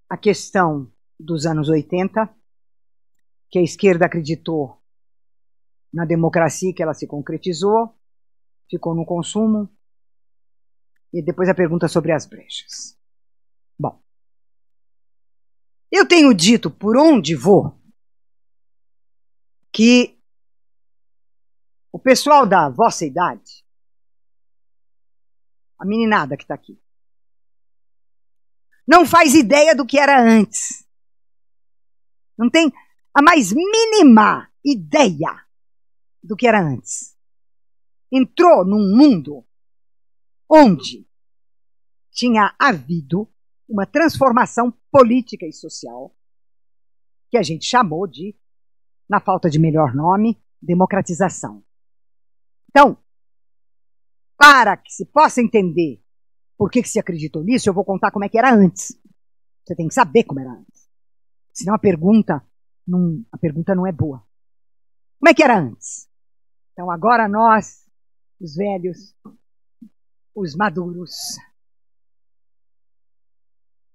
[0.07, 2.29] a questão dos anos 80,
[3.49, 4.79] que a esquerda acreditou
[5.91, 7.99] na democracia que ela se concretizou,
[8.69, 9.75] ficou no consumo,
[11.11, 12.99] e depois a pergunta sobre as brechas.
[13.79, 13.99] Bom,
[15.91, 17.81] eu tenho dito por onde vou
[19.73, 20.21] que
[21.91, 23.65] o pessoal da vossa idade,
[25.81, 26.79] a meninada que está aqui,
[28.87, 30.87] não faz ideia do que era antes.
[32.37, 32.73] Não tem
[33.15, 35.47] a mais mínima ideia
[36.23, 37.17] do que era antes.
[38.13, 39.47] Entrou num mundo
[40.51, 41.09] onde
[42.11, 43.33] tinha havido
[43.69, 46.15] uma transformação política e social
[47.31, 48.37] que a gente chamou de,
[49.09, 51.65] na falta de melhor nome, democratização.
[52.69, 52.99] Então,
[54.41, 56.03] para que se possa entender
[56.57, 58.99] por que, que se acreditou nisso, eu vou contar como é que era antes.
[59.63, 60.89] Você tem que saber como era antes.
[61.53, 62.43] Senão a pergunta
[62.87, 64.27] não, a pergunta não é boa.
[65.19, 66.09] Como é que era antes?
[66.73, 67.87] Então agora nós,
[68.41, 69.15] os velhos,
[70.35, 71.13] os maduros,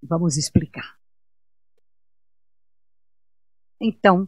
[0.04, 0.96] vamos explicar.
[3.82, 4.28] Então,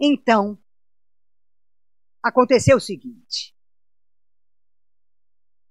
[0.00, 0.58] então,
[2.22, 3.54] aconteceu o seguinte: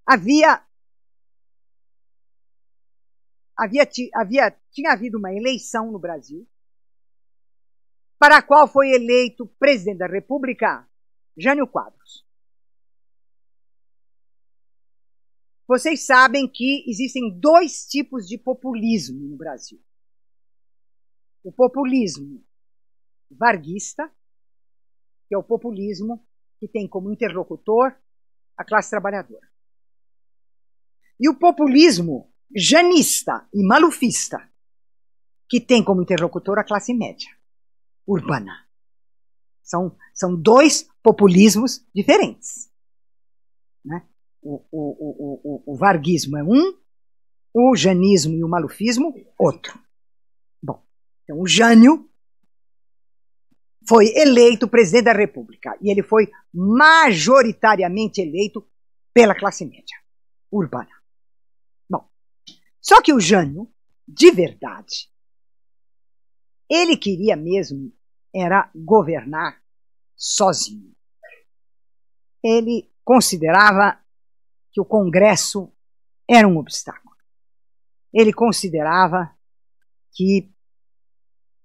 [0.06, 0.64] havia
[3.60, 6.48] havia, havia, tinha havido uma eleição no Brasil,
[8.18, 10.88] para a qual foi eleito presidente da República
[11.38, 12.26] Jânio Quadros.
[15.68, 19.80] Vocês sabem que existem dois tipos de populismo no Brasil.
[21.44, 22.44] O populismo
[23.30, 24.12] varguista,
[25.30, 26.26] que é o populismo
[26.60, 27.96] que tem como interlocutor
[28.58, 29.48] a classe trabalhadora.
[31.20, 34.50] E o populismo janista e malufista,
[35.48, 37.30] que tem como interlocutor a classe média
[38.08, 38.68] urbana.
[39.62, 42.72] São, são dois populismos diferentes.
[43.86, 44.08] Né?
[44.42, 46.76] O, o, o, o, o varguismo é um,
[47.54, 49.80] o janismo e o malufismo, outro.
[50.62, 50.84] Bom,
[51.24, 52.09] então o Jânio
[53.88, 58.68] foi eleito presidente da República e ele foi majoritariamente eleito
[59.14, 59.98] pela classe média
[60.52, 61.00] urbana.
[62.82, 63.72] Só que o Jânio,
[64.08, 65.12] de verdade,
[66.70, 67.94] ele queria mesmo
[68.34, 69.62] era governar
[70.16, 70.96] sozinho.
[72.44, 74.00] Ele considerava
[74.72, 75.72] que o Congresso
[76.28, 77.16] era um obstáculo.
[78.14, 79.36] Ele considerava
[80.14, 80.52] que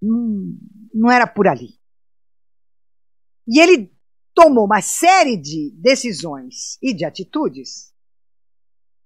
[0.02, 0.58] hum,
[0.92, 1.78] não era por ali.
[3.46, 3.94] E ele
[4.34, 7.94] tomou uma série de decisões e de atitudes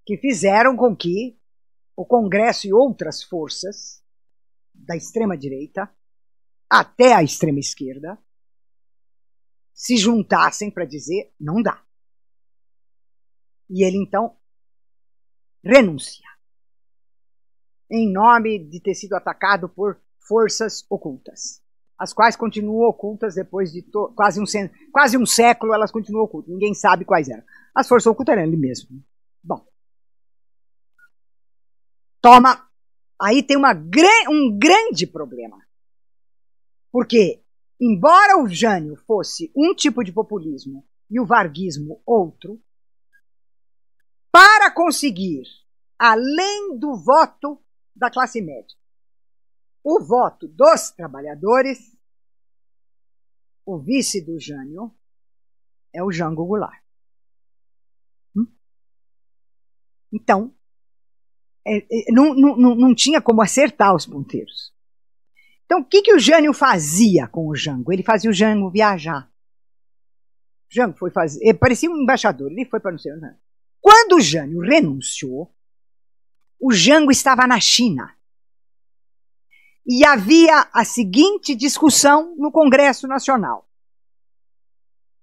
[0.07, 1.38] que fizeram com que
[1.96, 4.03] o Congresso e outras forças
[4.72, 5.92] da extrema-direita
[6.70, 8.18] até a extrema-esquerda
[9.74, 11.85] se juntassem para dizer não dá.
[13.68, 14.37] E ele então
[15.62, 16.27] renuncia.
[17.90, 21.62] Em nome de ter sido atacado por forças ocultas,
[21.99, 23.83] as quais continuam ocultas depois de
[24.15, 24.45] quase um,
[24.93, 26.53] quase um século, elas continuam ocultas.
[26.53, 27.43] Ninguém sabe quais eram.
[27.75, 29.03] As forças ocultas eram ele mesmo.
[29.43, 29.67] Bom,
[32.21, 32.69] toma.
[33.21, 33.73] Aí tem uma,
[34.31, 35.59] um grande problema.
[36.92, 37.42] Porque,
[37.81, 42.63] embora o Jânio fosse um tipo de populismo e o varguismo outro,
[44.31, 45.42] para conseguir,
[45.99, 47.61] além do voto
[47.94, 48.77] da classe média,
[49.91, 51.97] o voto dos trabalhadores,
[53.65, 54.95] o vice do Jânio
[55.95, 56.85] é o Jango Goulart.
[58.37, 58.47] Hum?
[60.13, 60.55] Então,
[61.67, 64.75] é, é, não, não, não tinha como acertar os ponteiros.
[65.65, 67.91] Então, o que, que o Jânio fazia com o Jango?
[67.91, 69.27] Ele fazia o Jango viajar.
[70.71, 71.43] O Jango foi fazer.
[71.43, 73.35] Ele parecia um embaixador, ele foi para não sei onde.
[73.81, 75.51] Quando o Jânio renunciou,
[76.61, 78.17] o Jango estava na China.
[79.91, 83.67] E havia a seguinte discussão no Congresso Nacional.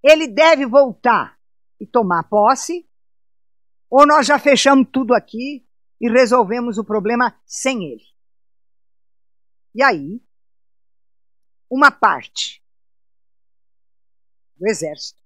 [0.04, 1.40] Ele deve voltar
[1.80, 2.90] e tomar posse,
[3.90, 5.64] ou nós já fechamos tudo aqui
[6.02, 8.04] e resolvemos o problema sem ele.
[9.76, 10.20] E aí,
[11.70, 12.64] uma parte
[14.58, 15.22] do exército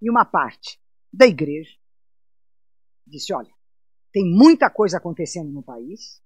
[0.00, 0.80] e uma parte
[1.12, 1.76] da igreja
[3.06, 3.54] disse: olha,
[4.12, 6.20] tem muita coisa acontecendo no país.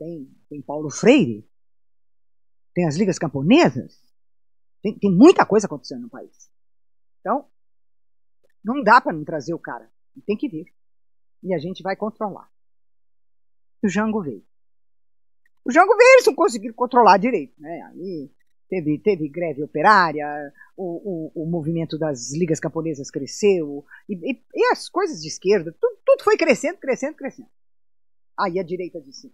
[0.00, 1.46] Tem, tem Paulo Freire,
[2.74, 4.00] tem as ligas camponesas,
[4.82, 6.50] tem, tem muita coisa acontecendo no país.
[7.20, 7.46] Então,
[8.64, 9.92] não dá para não trazer o cara.
[10.26, 10.72] Tem que vir.
[11.42, 12.50] E a gente vai controlar.
[13.84, 14.42] O Jango veio.
[15.66, 17.60] O Jango veio, eles não conseguiram controlar direito.
[17.60, 17.82] Né?
[17.90, 18.32] Aí
[18.70, 20.26] teve, teve greve operária,
[20.74, 25.76] o, o, o movimento das ligas camponesas cresceu, e, e, e as coisas de esquerda,
[25.78, 27.50] tudo, tudo, foi crescendo, crescendo, crescendo.
[28.38, 29.30] Aí a direita disse: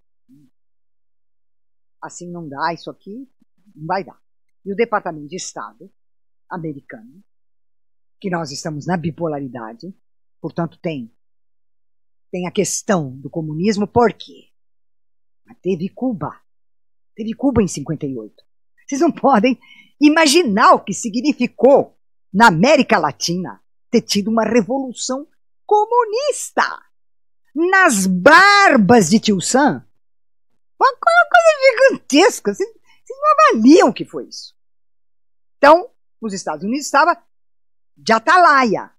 [2.07, 3.29] assim não dá, isso aqui
[3.75, 4.21] não vai dar.
[4.65, 5.91] E o Departamento de Estado
[6.49, 7.23] americano,
[8.21, 9.95] que nós estamos na bipolaridade,
[10.41, 11.13] portanto tem
[12.31, 14.51] tem a questão do comunismo, por quê?
[15.63, 16.39] Teve Cuba.
[17.15, 18.35] Teve Cuba em 58.
[18.87, 19.59] Vocês não podem
[20.01, 21.97] imaginar o que significou
[22.33, 25.27] na América Latina ter tido uma revolução
[25.65, 26.65] comunista
[27.55, 29.86] nas barbas de Tio Sam.
[30.81, 32.55] Uma coisa gigantesca.
[32.55, 32.69] Vocês,
[33.09, 34.55] não avaliam o que foi isso.
[35.57, 37.17] Então, os Estados Unidos estavam
[37.97, 38.91] de atalaia,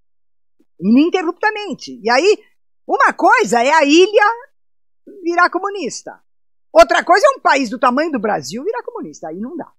[0.79, 1.99] ininterruptamente.
[2.01, 2.43] E aí,
[2.87, 4.23] uma coisa é a ilha
[5.23, 6.23] virar comunista.
[6.71, 9.27] Outra coisa é um país do tamanho do Brasil virar comunista.
[9.27, 9.71] Aí não dá.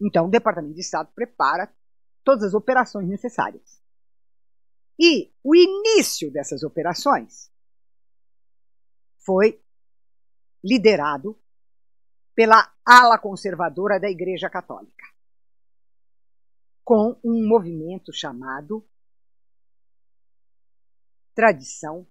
[0.00, 1.72] Então, o Departamento de Estado prepara
[2.24, 3.80] todas as operações necessárias.
[4.98, 7.50] E o início dessas operações
[9.24, 9.62] foi
[10.62, 11.38] liderado
[12.34, 15.04] pela ala conservadora da Igreja Católica,
[16.84, 18.86] com um movimento chamado
[21.34, 22.06] Tradição,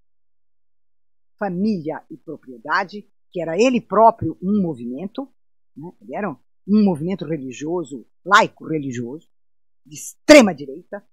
[1.37, 5.31] Família e Propriedade, que era ele próprio um movimento,
[5.75, 5.91] né?
[6.01, 9.29] ele era um movimento religioso, laico religioso,
[9.85, 11.03] de extrema direita.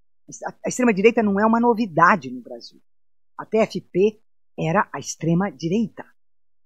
[0.65, 2.83] A extrema direita não é uma novidade no Brasil.
[3.39, 4.21] A TFP
[4.59, 6.05] era a extrema direita.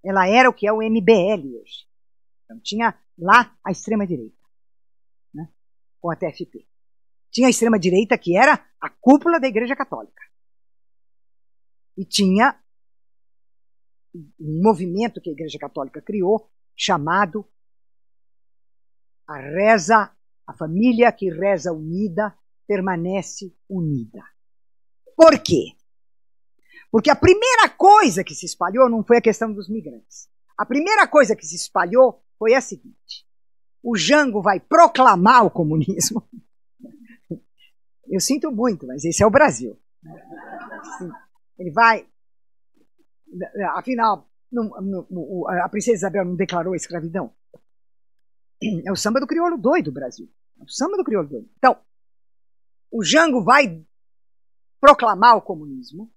[0.04, 1.86] Ela era o que é o MBL hoje.
[2.44, 4.42] Então tinha lá a extrema direita,
[5.32, 5.48] né,
[6.00, 6.66] com a TFP.
[7.30, 10.22] Tinha a extrema direita que era a cúpula da Igreja Católica.
[11.96, 12.58] E tinha
[14.14, 17.48] um movimento que a Igreja Católica criou chamado
[19.28, 20.10] a reza,
[20.46, 22.36] a família que reza unida
[22.66, 24.24] permanece unida.
[25.14, 25.76] Por quê?
[26.90, 30.28] Porque a primeira coisa que se espalhou não foi a questão dos migrantes.
[30.58, 33.26] A primeira coisa que se espalhou foi a seguinte:
[33.82, 36.28] o Jango vai proclamar o comunismo.
[38.08, 39.80] Eu sinto muito, mas esse é o Brasil.
[41.58, 42.08] Ele vai.
[43.76, 44.28] Afinal,
[45.62, 47.32] a princesa Isabel não declarou a escravidão?
[48.84, 50.28] É o samba do crioulo doido, Brasil.
[50.58, 51.48] É o samba do crioulo doido.
[51.56, 51.80] Então,
[52.90, 53.82] o Jango vai
[54.80, 56.12] proclamar o comunismo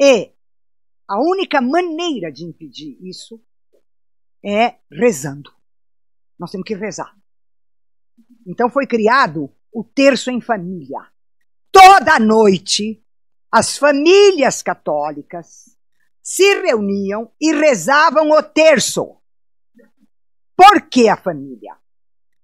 [0.00, 0.32] e
[1.06, 3.38] a única maneira de impedir isso
[4.42, 5.52] é rezando.
[6.38, 7.14] Nós temos que rezar.
[8.46, 11.00] Então foi criado o terço em família.
[11.70, 13.04] Toda noite,
[13.52, 15.76] as famílias católicas
[16.22, 19.16] se reuniam e rezavam o terço.
[20.56, 21.76] Por que a família?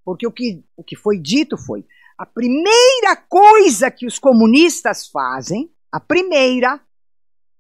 [0.04, 1.86] Porque o que, o que foi dito foi:
[2.18, 6.80] a primeira coisa que os comunistas fazem, a primeira,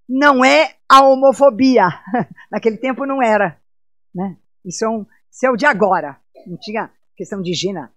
[0.08, 1.88] não é a homofobia.
[2.50, 3.60] Naquele tempo não era.
[4.14, 4.36] Né?
[4.64, 6.20] Isso, é um, isso é o de agora.
[6.46, 7.88] Não tinha questão de gênero.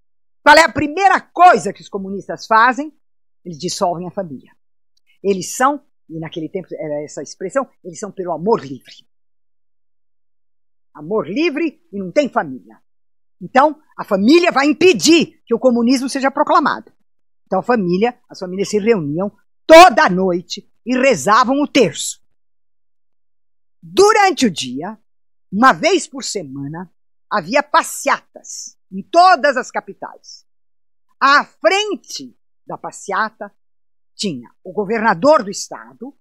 [0.43, 2.93] Qual é a primeira coisa que os comunistas fazem?
[3.45, 4.51] Eles dissolvem a família.
[5.23, 9.09] Eles são, e naquele tempo era essa expressão, eles são pelo amor livre
[10.99, 12.77] amor livre e não tem família.
[13.41, 16.91] Então, a família vai impedir que o comunismo seja proclamado.
[17.45, 19.31] Então, a família, as famílias se reuniam
[19.65, 22.19] toda noite e rezavam o terço.
[23.79, 24.99] Durante o dia,
[25.51, 26.91] uma vez por semana,
[27.29, 30.47] havia passeatas em todas as capitais.
[31.21, 32.35] À frente
[32.65, 33.55] da passeata
[34.15, 36.17] tinha o governador do estado,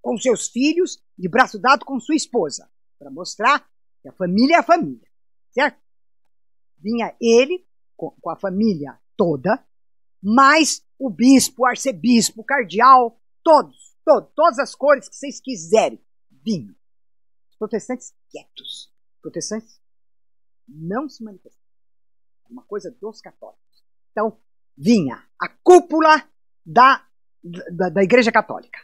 [0.00, 3.68] com seus filhos, de braço dado com sua esposa, para mostrar
[4.00, 5.06] que a família é a família,
[5.50, 5.78] certo?
[6.78, 9.62] Vinha ele com, com a família toda,
[10.22, 16.04] mais o bispo, o arcebispo, o cardeal, todos, todos, todas as cores que vocês quiserem,
[16.44, 16.74] vinham.
[17.48, 18.92] Os protestantes quietos.
[19.14, 19.80] Os protestantes
[20.66, 21.64] não se manifestavam.
[22.50, 23.84] Uma coisa dos católicos.
[24.10, 24.40] Então,
[24.76, 26.28] vinha a cúpula
[26.64, 27.06] da,
[27.72, 28.80] da, da Igreja Católica.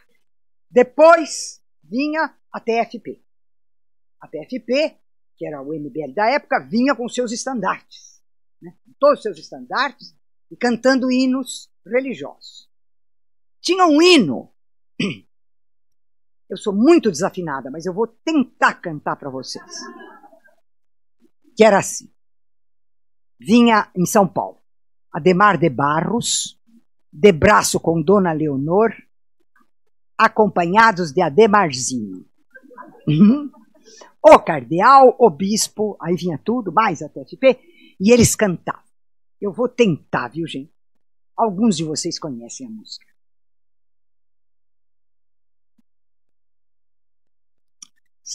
[0.71, 3.21] Depois vinha a TFP.
[4.21, 4.97] A TFP,
[5.35, 8.23] que era o MBL da época, vinha com seus estandartes.
[8.61, 8.73] Né?
[8.97, 10.15] Todos os seus estandartes
[10.49, 12.71] e cantando hinos religiosos.
[13.59, 14.52] Tinha um hino.
[16.49, 19.65] Eu sou muito desafinada, mas eu vou tentar cantar para vocês.
[21.55, 22.11] Que era assim.
[23.39, 24.59] Vinha em São Paulo.
[25.11, 26.59] Ademar de Barros,
[27.11, 28.91] de braço com Dona Leonor,
[30.17, 32.25] acompanhados de Ademarzinho.
[33.07, 33.49] Uhum.
[34.21, 37.59] O cardeal, o bispo, aí vinha tudo, mais a TFP,
[37.99, 38.83] e eles cantavam.
[39.41, 40.71] Eu vou tentar, viu, gente?
[41.35, 43.12] Alguns de vocês conhecem a música.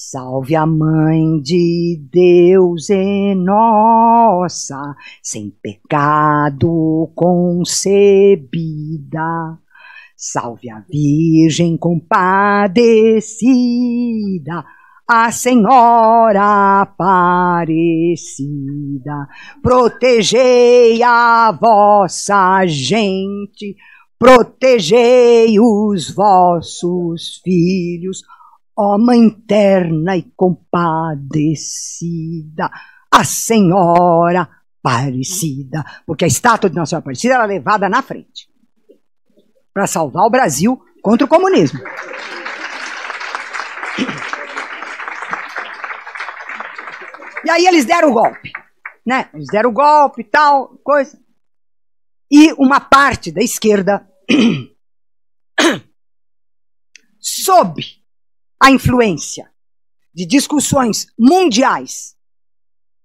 [0.00, 8.38] Salve a Mãe de Deus e nossa, sem pecado concebida.
[10.16, 12.24] Salve a Virgem compadecida,
[15.06, 18.06] a Senhora Aparecida.
[19.60, 23.76] Protegei a vossa gente,
[24.16, 28.22] protegei os vossos filhos
[28.80, 32.70] Ó oh, Mãe terna e compadecida,
[33.10, 34.48] a Senhora
[34.78, 38.48] Aparecida, porque a estátua de Nossa Senhora Aparecida era levada na frente
[39.74, 41.80] para salvar o Brasil contra o comunismo.
[47.44, 48.52] E aí eles deram o golpe,
[49.04, 49.28] né?
[49.34, 51.20] Eles deram o golpe e tal, coisa.
[52.30, 54.08] E uma parte da esquerda
[57.18, 57.97] soube
[58.60, 59.50] a influência
[60.12, 62.16] de discussões mundiais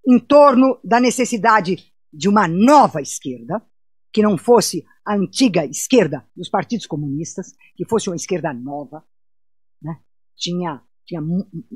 [0.08, 3.62] em torno da necessidade de uma nova esquerda,
[4.12, 9.04] que não fosse a antiga esquerda dos partidos comunistas, que fosse uma esquerda nova,
[9.82, 10.00] né?
[10.36, 11.22] tinha, tinha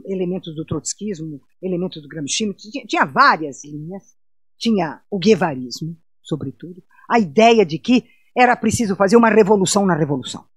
[0.06, 4.16] elementos do trotskismo, elementos do gramscismo, tinha, tinha várias linhas,
[4.58, 8.06] tinha o guevarismo, sobretudo, a ideia de que
[8.36, 10.48] era preciso fazer uma revolução na revolução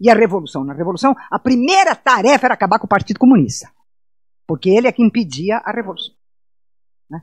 [0.00, 0.64] e a revolução.
[0.64, 3.70] Na revolução, a primeira tarefa era acabar com o Partido Comunista,
[4.46, 6.14] porque ele é que impedia a revolução.
[7.10, 7.22] Né?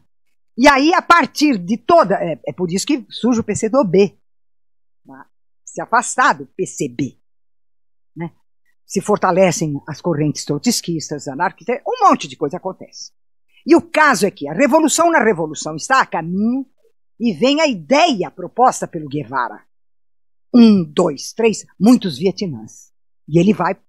[0.55, 2.15] E aí, a partir de toda.
[2.15, 4.17] É, é por isso que surge o PCdoB.
[5.05, 5.25] Né?
[5.65, 7.17] Se afastar do PCB.
[8.15, 8.31] Né?
[8.85, 13.11] Se fortalecem as correntes trotskistas, anarquistas, um monte de coisa acontece.
[13.65, 16.65] E o caso é que a revolução na revolução está a caminho
[17.19, 19.66] e vem a ideia proposta pelo Guevara
[20.53, 22.91] um, dois, três, muitos Vietnãs.
[23.27, 23.79] E ele vai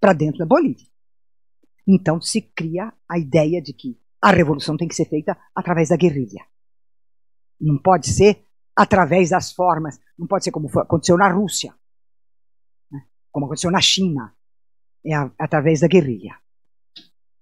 [0.00, 0.86] para dentro da Bolívia.
[1.86, 5.96] Então se cria a ideia de que a revolução tem que ser feita através da
[5.96, 6.46] guerrilha.
[7.60, 8.46] Não pode ser
[8.76, 11.74] através das formas, não pode ser como foi, aconteceu na Rússia,
[12.90, 13.06] né?
[13.30, 14.34] como aconteceu na China,
[15.04, 16.36] é a, através da guerrilha.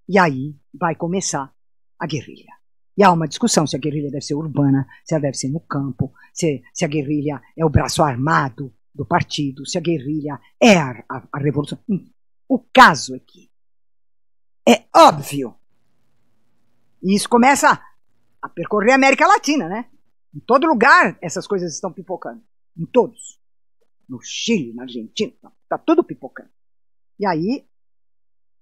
[0.09, 1.53] E aí vai começar
[1.99, 2.60] a guerrilha.
[2.97, 5.59] E há uma discussão se a guerrilha deve ser urbana, se ela deve ser no
[5.61, 10.75] campo, se, se a guerrilha é o braço armado do partido, se a guerrilha é
[10.77, 11.79] a, a, a revolução.
[12.47, 13.49] O caso aqui
[14.67, 15.55] é óbvio.
[17.01, 17.81] E isso começa
[18.41, 19.89] a percorrer a América Latina, né?
[20.33, 22.43] Em todo lugar essas coisas estão pipocando.
[22.77, 23.39] Em todos.
[24.07, 25.33] No Chile, na Argentina,
[25.63, 26.49] está tudo pipocando.
[27.17, 27.65] E aí,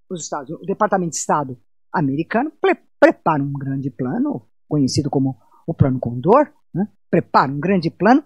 [0.10, 1.60] os Estados, o Departamento de Estado
[1.94, 2.52] americano
[3.00, 6.88] prepara um grande plano, conhecido como o Plano Condor, né?
[7.10, 8.24] prepara um grande plano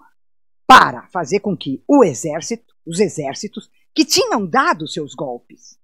[0.67, 5.77] para fazer com que o exército, os exércitos que tinham dado seus golpes,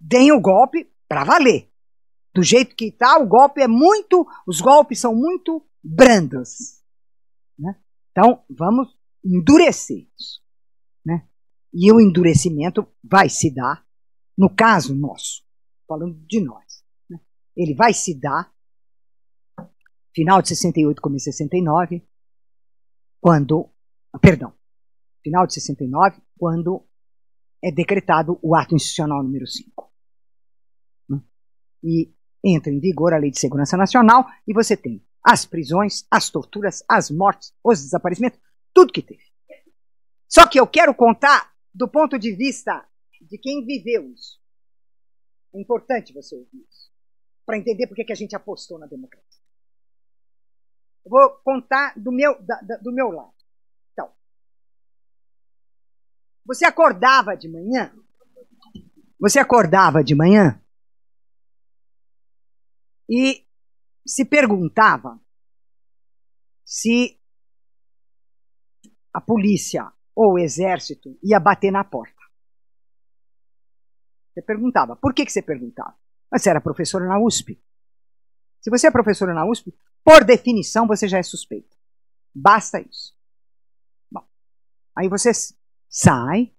[0.00, 1.70] deem o golpe para valer.
[2.34, 6.80] Do jeito que está, o golpe é muito, os golpes são muito brandos.
[7.58, 7.76] Né?
[8.10, 10.40] Então, vamos endurecer isso.
[11.04, 11.26] Né?
[11.72, 13.84] E o endurecimento vai se dar,
[14.36, 15.42] no caso nosso,
[15.86, 16.64] falando de nós,
[17.56, 18.52] ele vai se dar
[20.14, 22.06] final de 68, começo de 69,
[23.20, 23.70] quando,
[24.20, 24.52] perdão,
[25.22, 26.86] final de 69, quando
[27.62, 29.92] é decretado o ato institucional número 5.
[31.08, 31.22] Né?
[31.82, 36.30] E entra em vigor a Lei de Segurança Nacional e você tem as prisões, as
[36.30, 38.40] torturas, as mortes, os desaparecimentos,
[38.72, 39.22] tudo que teve.
[40.26, 42.88] Só que eu quero contar do ponto de vista
[43.20, 44.40] de quem viveu isso.
[45.54, 46.89] É importante você ouvir isso
[47.50, 49.42] para entender por que a gente apostou na democracia.
[51.04, 53.34] Eu vou contar do meu, da, da, do meu lado.
[53.92, 54.14] Então,
[56.46, 57.92] você acordava de manhã?
[59.18, 60.64] Você acordava de manhã
[63.10, 63.44] e
[64.06, 65.20] se perguntava
[66.64, 67.20] se
[69.12, 72.22] a polícia ou o exército ia bater na porta.
[74.32, 74.94] Você perguntava.
[74.94, 75.99] Por que, que você perguntava?
[76.30, 77.60] Mas você era professora na USP.
[78.60, 79.74] Se você é professora na USP,
[80.04, 81.76] por definição você já é suspeito.
[82.34, 83.16] Basta isso.
[84.10, 84.26] Bom,
[84.96, 85.32] aí você
[85.88, 86.54] sai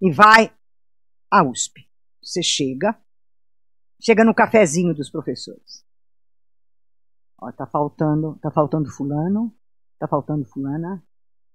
[0.00, 0.56] e vai
[1.30, 1.88] à USP.
[2.22, 2.98] Você chega,
[4.00, 5.84] chega no cafezinho dos professores.
[7.40, 9.54] Ó, tá faltando, tá faltando fulano,
[9.98, 11.04] tá faltando fulana,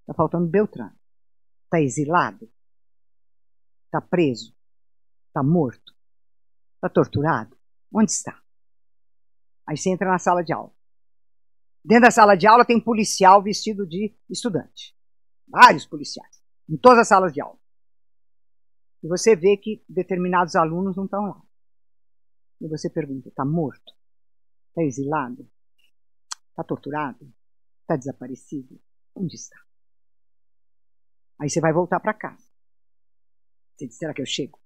[0.05, 0.97] tá faltando Beltrano.
[1.69, 2.49] Tá exilado?
[3.91, 4.55] Tá preso?
[5.33, 5.92] Tá morto?
[6.83, 7.57] Tá torturado?
[7.95, 8.43] Onde está?
[9.65, 10.69] Aí você entra na sala de aula.
[11.81, 14.93] Dentro da sala de aula tem policial vestido de estudante.
[15.47, 16.43] Vários policiais.
[16.67, 17.57] Em todas as salas de aula.
[19.01, 21.41] E você vê que determinados alunos não estão lá.
[22.59, 23.93] E você pergunta: está morto?
[24.67, 25.49] Está exilado?
[26.49, 27.33] Está torturado?
[27.83, 28.77] Está desaparecido?
[29.15, 29.57] Onde está?
[31.39, 32.45] Aí você vai voltar para casa.
[33.73, 34.59] Você diz: será que eu chego?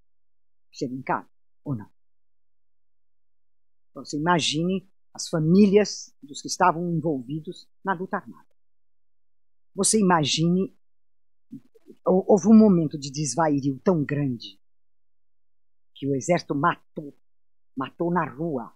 [0.71, 1.29] Chego em casa
[1.63, 1.95] ou não?
[3.97, 8.55] Então você imagine as famílias dos que estavam envolvidos na luta armada.
[9.73, 10.77] Você imagine
[12.05, 14.59] houve um momento de desvaírio tão grande
[15.95, 17.17] que o exército matou,
[17.75, 18.71] matou na rua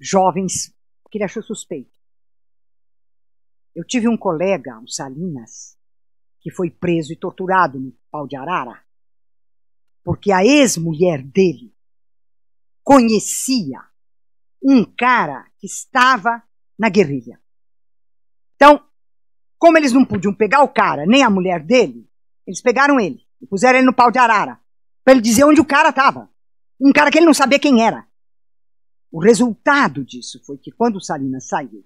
[0.00, 0.74] jovens
[1.10, 1.92] que ele achou suspeito.
[3.74, 5.78] Eu tive um colega, o Salinas,
[6.40, 8.82] que foi preso e torturado no pau de arara,
[10.02, 11.74] porque a ex-mulher dele
[12.82, 13.89] conhecia
[14.62, 16.42] um cara que estava
[16.78, 17.40] na guerrilha.
[18.56, 18.84] Então,
[19.58, 22.10] como eles não podiam pegar o cara, nem a mulher dele,
[22.46, 24.60] eles pegaram ele e puseram ele no pau de arara.
[25.04, 26.30] Para ele dizer onde o cara estava.
[26.80, 28.06] Um cara que ele não sabia quem era.
[29.10, 31.84] O resultado disso foi que quando o Salinas saiu,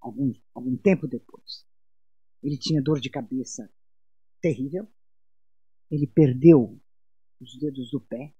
[0.00, 1.64] algum, algum tempo depois,
[2.42, 3.70] ele tinha dor de cabeça
[4.40, 4.88] terrível.
[5.90, 6.80] Ele perdeu
[7.40, 8.34] os dedos do pé.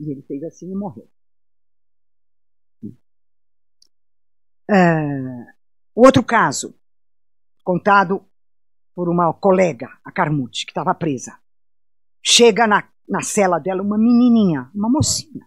[0.00, 1.06] E ele fez assim e morreu.
[4.70, 5.44] Uh,
[5.94, 6.74] outro caso,
[7.62, 8.26] contado
[8.94, 11.38] por uma colega, a Carmute, que estava presa.
[12.22, 15.46] Chega na, na cela dela uma menininha, uma mocinha,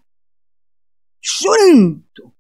[1.20, 2.32] chorando.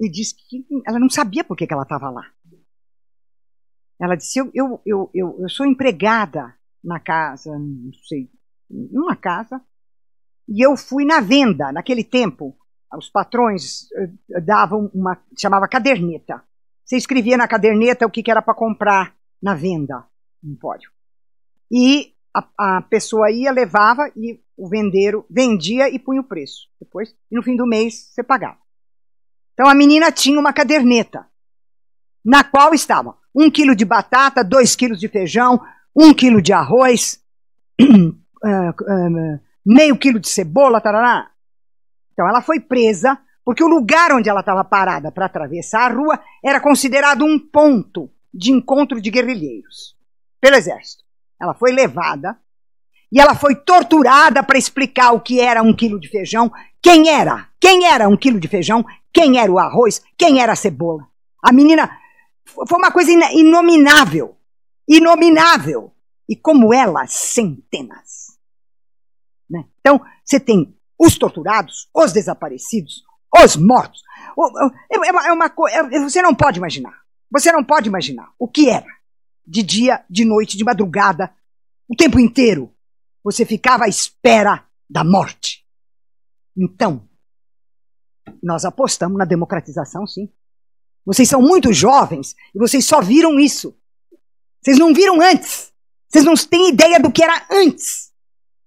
[0.00, 2.34] E diz que ela não sabia por que, que ela estava lá.
[4.00, 8.28] Ela disse: eu, eu, eu, eu, eu sou empregada na casa, não sei,
[8.68, 9.64] numa casa,
[10.48, 11.72] e eu fui na venda.
[11.72, 12.56] Naquele tempo,
[12.96, 16.42] os patrões eh, davam uma, chamava caderneta.
[16.84, 20.04] Você escrevia na caderneta o que, que era para comprar na venda
[20.42, 20.90] empório.
[21.70, 26.68] E a, a, pessoa ia, levava e o vendeiro vendia e punha o preço.
[26.80, 28.58] Depois, e no fim do mês, você pagava.
[29.54, 31.26] Então a menina tinha uma caderneta,
[32.24, 35.60] na qual estava um quilo de batata, dois quilos de feijão,
[35.96, 37.20] um quilo de arroz,
[39.64, 41.30] meio quilo de cebola, tarará.
[42.12, 46.20] Então ela foi presa porque o lugar onde ela estava parada para atravessar a rua
[46.42, 49.96] era considerado um ponto de encontro de guerrilheiros
[50.40, 51.04] pelo exército.
[51.40, 52.38] Ela foi levada
[53.12, 56.50] e ela foi torturada para explicar o que era um quilo de feijão,
[56.82, 60.56] quem era, quem era um quilo de feijão, quem era o arroz, quem era a
[60.56, 61.06] cebola.
[61.42, 61.88] A menina
[62.44, 64.36] foi uma coisa inominável,
[64.88, 65.92] inominável.
[66.28, 68.13] E como ela, centenas.
[69.48, 69.64] Né?
[69.80, 73.02] Então, você tem os torturados, os desaparecidos,
[73.42, 74.02] os mortos.
[74.90, 76.94] É uma, é uma, é, você não pode imaginar.
[77.30, 78.86] Você não pode imaginar o que era
[79.46, 81.34] de dia, de noite, de madrugada,
[81.88, 82.72] o tempo inteiro.
[83.22, 85.64] Você ficava à espera da morte.
[86.56, 87.08] Então,
[88.42, 90.30] nós apostamos na democratização, sim.
[91.04, 93.76] Vocês são muito jovens e vocês só viram isso.
[94.62, 95.72] Vocês não viram antes.
[96.08, 98.12] Vocês não têm ideia do que era antes.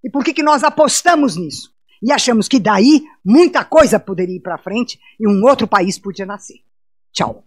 [0.04, 1.72] E por que, que nós apostamos nisso?
[2.02, 6.26] E achamos que daí muita coisa poderia ir para frente e um outro país podia
[6.26, 6.58] nascer.
[7.12, 7.44] Tchau.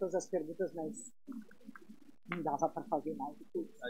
[0.00, 1.12] Todas as perguntas, mas
[2.30, 3.80] não dava para fazer mais do que isso.